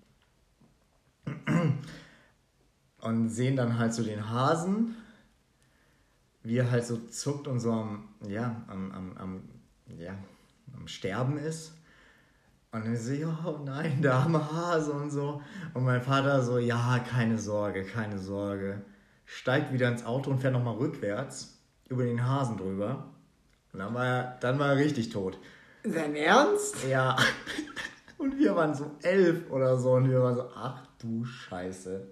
[3.00, 4.94] Und sehen dann halt so den Hasen,
[6.42, 9.42] wie er halt so zuckt und so am, ja, am, am, am,
[9.98, 10.14] ja,
[10.74, 11.72] am Sterben ist.
[12.70, 15.42] Und dann so, ja, oh nein, der arme Hase und so.
[15.74, 18.82] Und mein Vater so, ja, keine Sorge, keine Sorge.
[19.24, 21.58] Steigt wieder ins Auto und fährt nochmal rückwärts
[21.88, 23.10] über den Hasen drüber.
[23.72, 25.38] Und dann war er, dann war er richtig tot.
[25.84, 26.86] Sein Ernst?
[26.86, 27.16] Ja.
[28.18, 32.06] Und wir waren so elf oder so und wir waren so, ach du Scheiße.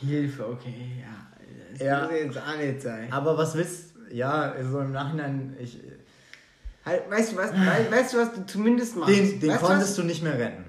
[0.00, 1.35] Hilfe, okay, ja.
[1.72, 2.02] Das Ja.
[2.04, 3.12] muss jetzt auch nicht sein.
[3.12, 5.78] Aber was wisst, ja, so im Nachhinein, ich,
[6.84, 9.14] Halt, weißt du was, wei- weißt du, was du zumindest machst?
[9.16, 10.64] den, den weißt konntest du du nicht mehr retten.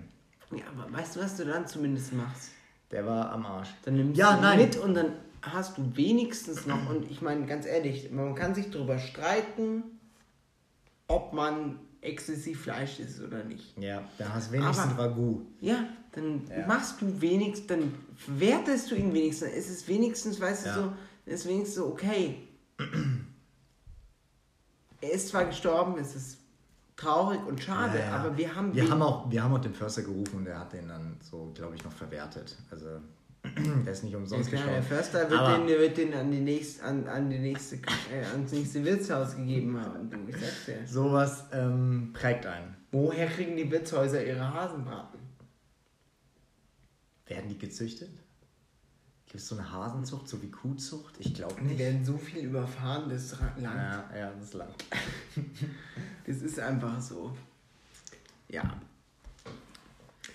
[0.49, 2.49] was, Ja, aber weißt du, was du dann zumindest machst?
[2.91, 3.69] Der war am Arsch.
[3.85, 4.57] Dann nimmst Ja, du nein.
[4.59, 5.11] mit und dann
[5.43, 9.83] hast du wenigstens noch, und ich meine ganz ehrlich, man kann sich darüber streiten,
[11.07, 13.77] ob man exzessiv Fleisch isst oder nicht.
[13.77, 15.45] Ja, da hast du wenigstens Aber- Ragout.
[15.61, 15.85] Ja,
[16.17, 16.67] dann Ja.
[16.67, 17.93] machst du wenigstens, dann
[18.27, 19.49] wertest du ihn wenigstens.
[19.53, 20.75] Es ist wenigstens, weißt Ja.
[20.75, 20.91] du, so,
[21.25, 22.47] es ist wenigstens so, okay.
[25.01, 26.37] er ist zwar gestorben, es ist
[26.95, 30.01] traurig und schade, Ja, aber wir haben wir haben auch wir haben auch den Förster
[30.01, 32.55] gerufen und der hat den dann so, glaube ich, noch verwertet.
[32.71, 32.87] Also
[33.85, 34.81] der ist nicht umsonst Ja, der.
[34.83, 38.51] Förster wird Aber- den, wird den an, die nächste, an, an die nächste, äh, ans
[38.51, 40.09] nächste Wirtshaus gegeben haben.
[40.09, 40.87] Du, ich sag's dir.
[40.87, 42.75] Sowas ähm, prägt einen.
[42.91, 45.16] Woher kriegen die Wirtshäuser ihre Hasenbraten?
[47.27, 48.09] Werden die gezüchtet?
[49.25, 51.15] Gibt es so eine Hasenzucht, so wie Kuhzucht?
[51.19, 51.79] Ich glaube Die nicht.
[51.79, 53.61] werden so viel überfahren, das langt.
[53.61, 54.69] Ja, ja, das ist lang.
[56.25, 57.35] Das ist einfach so.
[58.49, 58.63] Ja.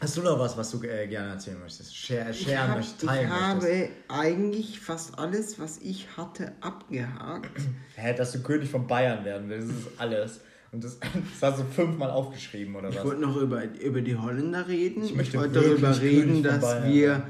[0.01, 1.95] Hast du noch was, was du äh, gerne erzählen möchtest?
[1.97, 3.67] Share, Ich, share hab, möchtest, ich teilen möchtest?
[3.69, 7.51] habe eigentlich fast alles, was ich hatte, abgehakt.
[7.97, 10.41] Hä, dass du König von Bayern werden willst, das ist alles.
[10.73, 10.99] Und das,
[11.41, 13.05] das hast du fünfmal aufgeschrieben, oder Ich was?
[13.05, 15.05] wollte noch über, über die Holländer reden.
[15.05, 17.23] Ich Ich, möchte wollte wirklich darüber reden, dass Bayern wir werden.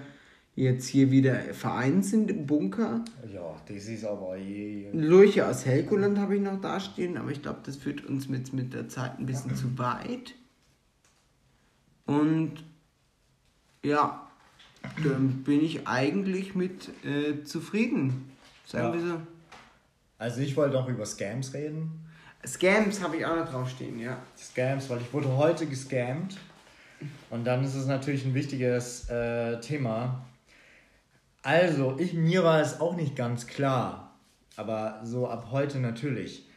[0.55, 3.05] jetzt hier wieder vereint sind im Bunker.
[3.33, 4.91] Ja, das ist aber je.
[4.93, 8.73] Lurche aus Helgoland habe ich noch dastehen, aber ich glaube, das führt uns mit, mit
[8.75, 10.35] der Zeit ein bisschen zu weit.
[12.07, 12.65] Und
[13.85, 14.29] ja,
[15.03, 18.31] dann bin ich eigentlich mit äh, zufrieden.
[18.67, 18.95] Sagen Ja.
[18.95, 19.21] wir so.
[20.19, 22.02] Also ich wollte auch über Scams reden.
[22.47, 24.19] Scams habe ich auch noch draufstehen, ja.
[24.37, 26.39] Scams, weil ich wurde heute gescammt.
[27.31, 30.25] Und dann ist es natürlich ein wichtiges äh, Thema.
[31.43, 34.17] Also, ich, mir war es auch nicht ganz klar,
[34.57, 36.49] aber so ab heute natürlich.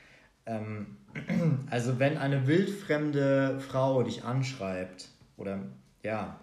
[0.45, 0.97] Ähm,
[1.69, 5.59] also, wenn eine wildfremde Frau dich anschreibt oder
[6.03, 6.39] ja,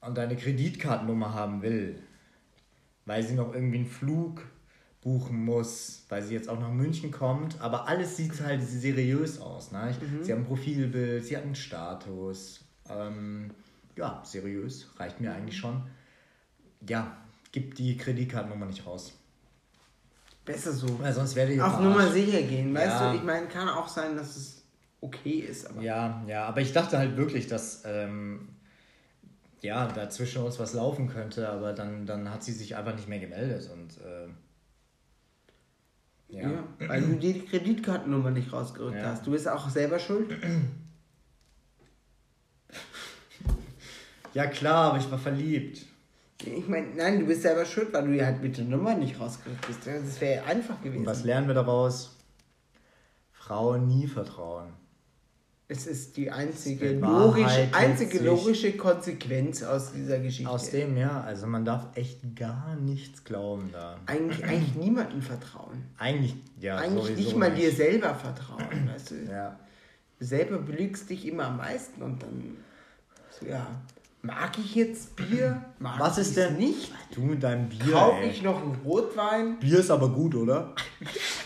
[0.00, 2.02] und deine Kreditkartennummer haben will,
[3.06, 4.42] weil sie noch irgendwie einen Flug
[5.02, 9.72] buchen muss, weil sie jetzt auch nach München kommt, aber alles sieht halt seriös aus.
[9.72, 9.90] Ne?
[9.90, 12.60] Ich, Sie hat ein Profilbild, sie hat einen Status.
[12.88, 13.50] Ähm,
[13.96, 15.82] ja, seriös, reicht mir eigentlich schon.
[16.88, 17.16] Ja,
[17.50, 19.12] gib die Kreditkartennummer nicht raus.
[20.44, 20.98] Besser so.
[21.00, 21.80] Weil sonst werde ich Auf.
[21.80, 23.10] Nummer sicher gehen, weißt Ja.
[23.12, 23.16] du?
[23.18, 24.62] Ich meine, kann auch sein, dass es
[25.00, 28.48] okay ist, aber Ja, ja, aber ich dachte halt wirklich, dass ähm,
[29.60, 33.08] ja, da zwischen uns was laufen könnte, aber dann, dann hat sie sich einfach nicht
[33.08, 34.28] mehr gemeldet und äh,
[36.32, 36.50] ja.
[36.50, 36.64] ja.
[36.88, 39.10] weil du die Kreditkartennummer nicht rausgerückt Ja.
[39.10, 39.26] hast.
[39.26, 40.36] Du bist auch selber schuld.
[44.34, 45.86] ja klar, aber ich war verliebt.
[46.44, 49.66] Ich meine, nein, du bist selber schuld, weil du halt mit der Nummer nicht rausgerückt
[49.66, 49.86] bist.
[49.86, 51.00] Das wäre einfach gewesen.
[51.00, 52.16] Und was lernen wir daraus?
[53.32, 54.72] Frauen nie vertrauen.
[55.72, 60.50] Es ist die einzige, Wahrheit einzige logische Konsequenz aus dieser Geschichte.
[60.50, 63.96] Aus dem, ja, also man darf echt gar nichts glauben da.
[64.04, 65.82] eigentlich, eigentlich niemandem vertrauen.
[65.96, 68.86] Eigentlich, ja, eigentlich nicht mal dir selber vertrauen.
[68.92, 69.14] Weißt du?
[69.30, 69.58] Ja.
[70.20, 72.58] Selber belügst dich immer am meisten und dann
[73.30, 73.66] so, ja,
[74.20, 75.64] mag ich jetzt Bier?
[75.78, 76.92] Mag Was ich ist denn nicht?
[77.14, 78.28] Du mit deinem Bier, Kaufe ey.
[78.28, 79.58] ich noch einen Rotwein?
[79.58, 80.74] Bier ist aber gut, oder?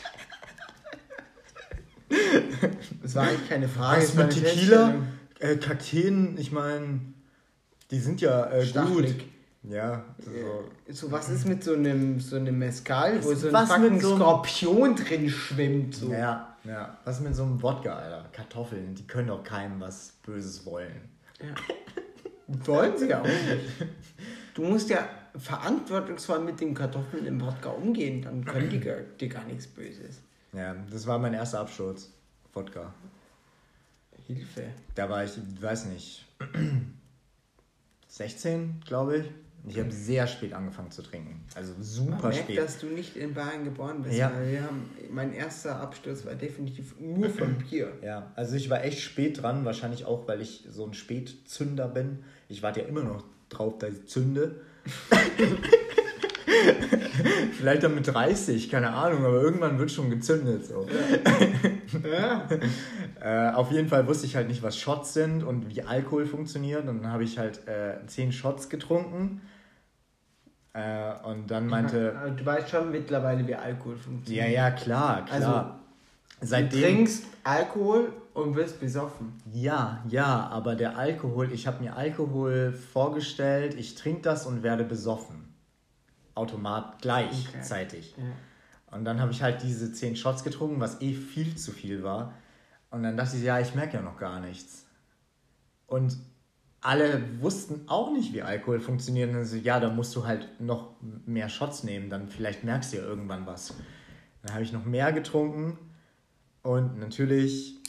[3.03, 4.03] Das war eigentlich keine Frage.
[4.03, 4.95] Was mit Tequila?
[5.39, 7.01] Äh, Kakteen, ich meine,
[7.91, 9.15] die sind ja äh, gut.
[9.69, 10.93] Ja, so.
[10.93, 14.95] So, was ist mit so einem, so einem Mescal, wo so ein fucking so Skorpion
[14.95, 15.95] drin schwimmt?
[15.97, 16.13] So.
[16.13, 16.97] Ja, ja.
[17.05, 18.29] Was ist mit so einem Wodka, Alter?
[18.33, 21.09] Kartoffeln, die können doch keinem was Böses wollen.
[22.47, 23.91] Wollen sie ja auch nicht.
[24.55, 29.45] Du musst ja verantwortungsvoll mit den Kartoffeln im Wodka umgehen, dann können die dir gar
[29.45, 30.23] nichts Böses.
[30.57, 32.11] Ja, das war mein erster Absturz.
[32.55, 32.93] Wodka.
[34.27, 34.65] Hilfe.
[34.95, 36.25] Da war ich, weiß nicht,
[38.09, 39.27] 16, glaube ich.
[39.69, 41.45] Ich habe sehr spät angefangen zu trinken.
[41.57, 42.59] Also Man super merkt, spät.
[42.59, 44.33] dass du nicht in Bayern geboren bist, Ja.
[44.33, 47.93] weil wir haben, mein erster Absturz war definitiv nur vom Bier.
[48.03, 52.23] Ja, also ich war echt spät dran, wahrscheinlich auch, weil ich so ein Spätzünder bin.
[52.49, 54.61] Ich warte ja immer noch drauf, dass ich zünde.
[57.53, 60.67] Vielleicht dann mit 30, keine Ahnung, aber irgendwann wird schon gezündet.
[60.67, 60.87] So.
[62.11, 62.47] Ja.
[63.19, 66.87] Äh, auf jeden Fall wusste ich halt nicht, was Shots sind und wie Alkohol funktioniert.
[66.87, 69.41] Und dann habe ich halt äh, 10 Shots getrunken.
[70.75, 74.51] Äh, und dann meinte, Aber Du weißt schon mittlerweile, wie Alkohol ja, funktioniert.
[74.51, 75.81] ja, klar, klar.
[76.41, 79.33] Du Seitdem, trinkst Alkohol und wirst besoffen.
[79.53, 84.85] Ja, ja, aber der Alkohol, ich habe mir Alkohol vorgestellt, ich trinke das und werde
[84.85, 85.46] besoffen.
[86.37, 88.15] Automat gleichzeitig.
[88.17, 88.25] Ja.
[88.97, 92.35] Und dann habe ich halt diese 10 Shots getrunken, was eh viel zu viel war.
[92.91, 94.87] Und dann dachte ich, ja, ich merke ja noch gar nichts.
[95.87, 96.17] Und
[96.81, 99.31] alle wussten auch nicht, wie Alkohol funktioniert.
[99.31, 102.93] Und dann so, ja, da musst du halt noch mehr Shots nehmen, dann vielleicht merkst
[102.93, 103.75] du ja irgendwann was.
[104.43, 105.79] Dann habe ich noch mehr getrunken
[106.63, 107.81] und natürlich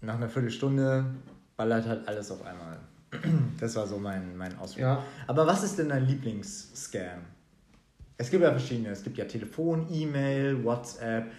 [0.00, 1.06] nach einer Viertelstunde
[1.56, 2.78] ballert halt alles auf einmal.
[3.60, 4.82] Das war so mein, mein Ausflug.
[4.82, 5.04] Ja.
[5.28, 7.20] Aber was ist denn dein Lieblingsscam?
[8.18, 8.90] Es gibt ja verschiedene.
[8.90, 11.32] Es gibt ja Telefon, E-Mail, WhatsApp.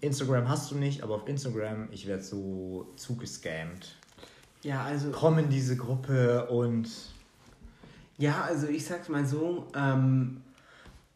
[0.00, 3.96] Instagram hast du nicht, aber auf Instagram, ich werde so zugescammt.
[4.62, 6.88] Ja, also, Komm in diese Gruppe und
[8.16, 10.42] ja, also ich sag's mal so, ähm,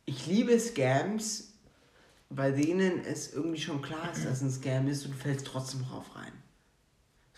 [0.05, 1.53] ich liebe Scams,
[2.31, 5.85] bei denen es irgendwie schon klar ist, dass ein Scam ist und du fällst trotzdem
[5.85, 6.33] drauf rein.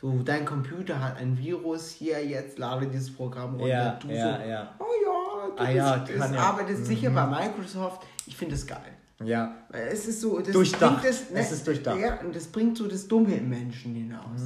[0.01, 3.68] So, dein Computer hat ein Virus, hier, jetzt lade dieses Programm runter.
[3.68, 4.74] Ja, du ja, so, ja.
[4.78, 5.10] oh ja,
[5.57, 6.40] Ah ja, kann es ja.
[6.40, 8.07] arbeitest sicher bei Microsoft.
[8.26, 8.92] Ich finde es geil.
[9.24, 11.03] ja, es ist so, das Durchdacht.
[11.03, 11.96] bringt das, Es ist durchdacht.
[11.96, 12.03] Mhm.
[12.03, 14.40] Ja, und das bringt so das Dumme im Menschen hinaus.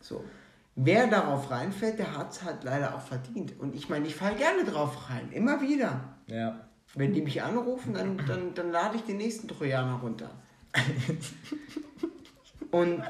[0.00, 0.22] So.
[0.76, 3.58] Wer darauf reinfällt, der hat es halt leider auch verdient.
[3.60, 6.16] Und ich meine, ich falle gerne drauf rein, immer wieder.
[6.26, 6.60] ja.
[6.96, 10.30] Wenn die mich anrufen, dann, dann, dann lade ich den nächsten Trojaner runter.
[12.70, 13.02] Und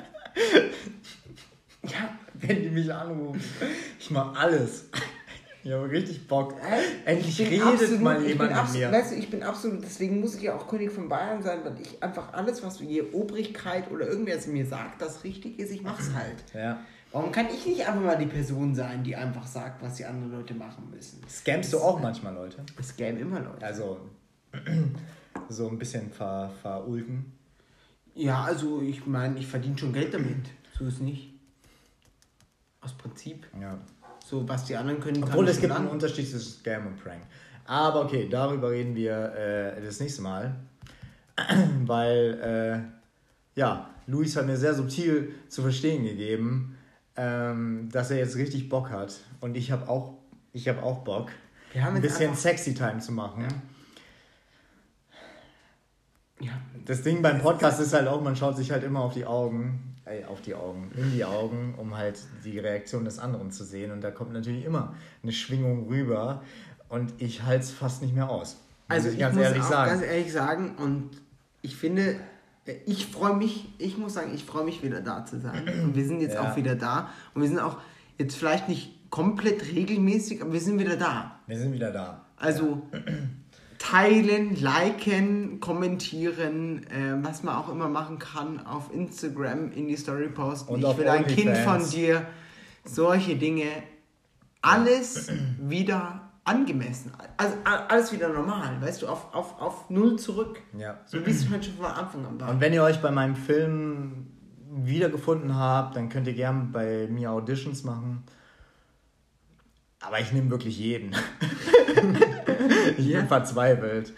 [1.82, 3.42] ja, Wenn die mich anrufen,
[3.98, 4.86] ich mach alles.
[5.64, 6.54] Ich habe richtig Bock.
[7.06, 8.92] Endlich ich redet absolut- mal ich jemand mit mir.
[8.92, 11.80] Weißt du, ich bin absolut, deswegen muss ich ja auch König von Bayern sein, weil
[11.80, 15.82] ich einfach alles, was je Obrigkeit oder irgendwer zu mir sagt, das richtig ist, ich
[15.82, 16.44] mach's halt.
[16.52, 16.80] Ja.
[17.12, 20.32] Warum kann ich nicht einfach mal die Person sein, die einfach sagt, was die anderen
[20.32, 21.22] Leute machen müssen?
[21.28, 22.58] Scammst du auch manchmal Leute?
[22.76, 23.64] Das Game immer Leute.
[23.64, 24.00] Also
[25.48, 27.32] so ein bisschen ver, verulken.
[28.14, 30.46] Ja, also ich meine, ich verdiene schon Geld damit.
[30.78, 31.32] So ist nicht.
[32.80, 33.46] Aus Prinzip.
[33.58, 33.78] Ja.
[34.26, 37.20] So, was die anderen können, Obwohl es gibt einen Unterschied zwischen Scam und Prank.
[37.66, 40.54] Aber okay, darüber reden wir äh, das nächste Mal.
[41.84, 42.40] Weil,
[43.54, 46.76] äh, ja, Luis hat mir sehr subtil zu verstehen gegeben,
[47.16, 49.14] ähm, dass er jetzt richtig Bock hat.
[49.40, 50.14] Und ich habe auch,
[50.52, 51.30] ich hab auch Bock,
[51.74, 53.46] Wir haben ein bisschen Sexy Time zu machen.
[56.40, 56.52] Ja.
[56.86, 59.93] Das Ding beim Podcast ist halt auch, man schaut sich halt immer auf die Augen,
[60.28, 63.90] auf die Augen, in die Augen, um halt die Reaktion des anderen zu sehen.
[63.90, 66.42] Und da kommt natürlich immer eine Schwingung rüber.
[66.88, 68.58] Und ich halte es fast nicht mehr aus.
[68.88, 69.90] Also ich ganz muss ehrlich auch sagen.
[69.92, 71.10] ganz ehrlich sagen und
[71.62, 72.16] ich finde,
[72.86, 75.66] ich freue mich, ich muss sagen, ich freue mich wieder da zu sein.
[75.82, 76.50] Und wir sind jetzt Ja.
[76.52, 77.08] auch wieder da.
[77.34, 77.78] Und wir sind auch
[78.18, 81.40] jetzt vielleicht nicht komplett regelmäßig, aber wir sind wieder da.
[81.46, 82.24] Wir sind wieder da.
[82.36, 82.82] Also
[83.90, 90.28] teilen, liken, kommentieren, äh, was man auch immer machen kann, auf Instagram in die Story
[90.28, 90.74] posten.
[90.74, 91.90] Und ich will ein Kind von OnlyFans.
[91.90, 92.26] dir.
[92.84, 93.66] Solche Dinge.
[94.62, 97.12] Alles wieder angemessen.
[97.36, 100.60] Also alles wieder normal, weißt du, auf, auf, auf null zurück.
[100.76, 100.98] Ja.
[101.04, 102.50] So wie es halt schon von Anfang an war.
[102.50, 104.26] Und wenn ihr euch bei meinem Film
[104.70, 108.24] wiedergefunden habt, dann könnt ihr gern bei mir Auditions machen.
[110.06, 111.12] Aber ich nehme wirklich jeden.
[112.96, 113.20] ich Ja.
[113.20, 114.12] bin verzweifelt.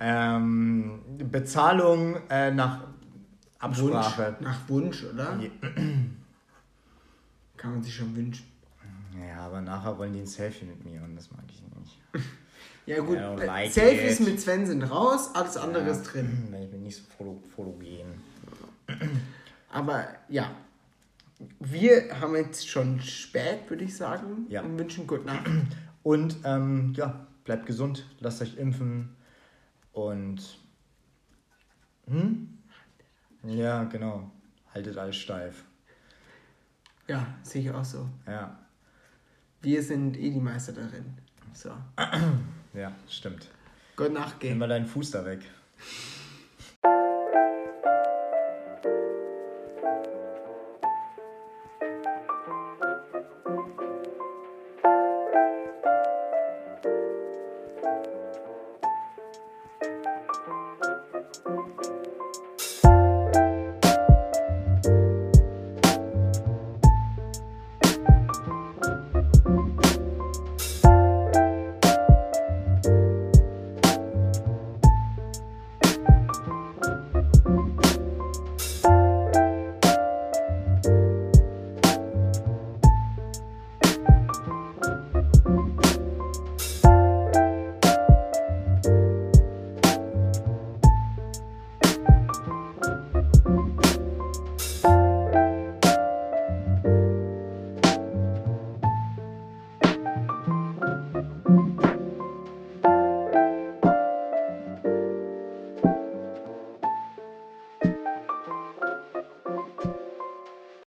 [0.00, 2.84] Ähm, Bezahlung äh, nach
[3.58, 4.36] Absprache.
[4.38, 5.36] Wunsch, nach Wunsch, oder?
[5.38, 5.50] Je-
[7.56, 8.46] Kann man sich schon wünschen.
[9.28, 12.00] Ja, aber nachher wollen die ein Selfie mit mir und das mag ich nicht.
[12.86, 14.26] Ja gut, äh, like Selfies it.
[14.26, 16.48] mit Sven sind raus, alles andere ist drin.
[16.60, 18.06] Ich bin nicht so foto fotogen.
[19.70, 20.50] Aber ja,
[21.60, 24.62] wir haben jetzt schon spät, würde ich sagen, Ja.
[24.62, 25.48] und wünschen gute Nacht.
[26.02, 29.16] Und ähm, ja, bleibt gesund, lasst euch impfen
[29.92, 30.58] und.
[32.06, 32.58] Hm?
[33.44, 34.30] Ja, genau.
[34.74, 35.64] Haltet alles steif.
[37.08, 38.08] Ja, sehe ich auch so.
[38.26, 38.58] Ja.
[39.62, 41.04] Wir sind eh die Meister darin.
[41.52, 41.70] So.
[42.72, 43.48] Ja, stimmt.
[43.96, 44.58] Gott Nimm nachgehen.
[44.58, 45.40] mal deinen Fuß da weg.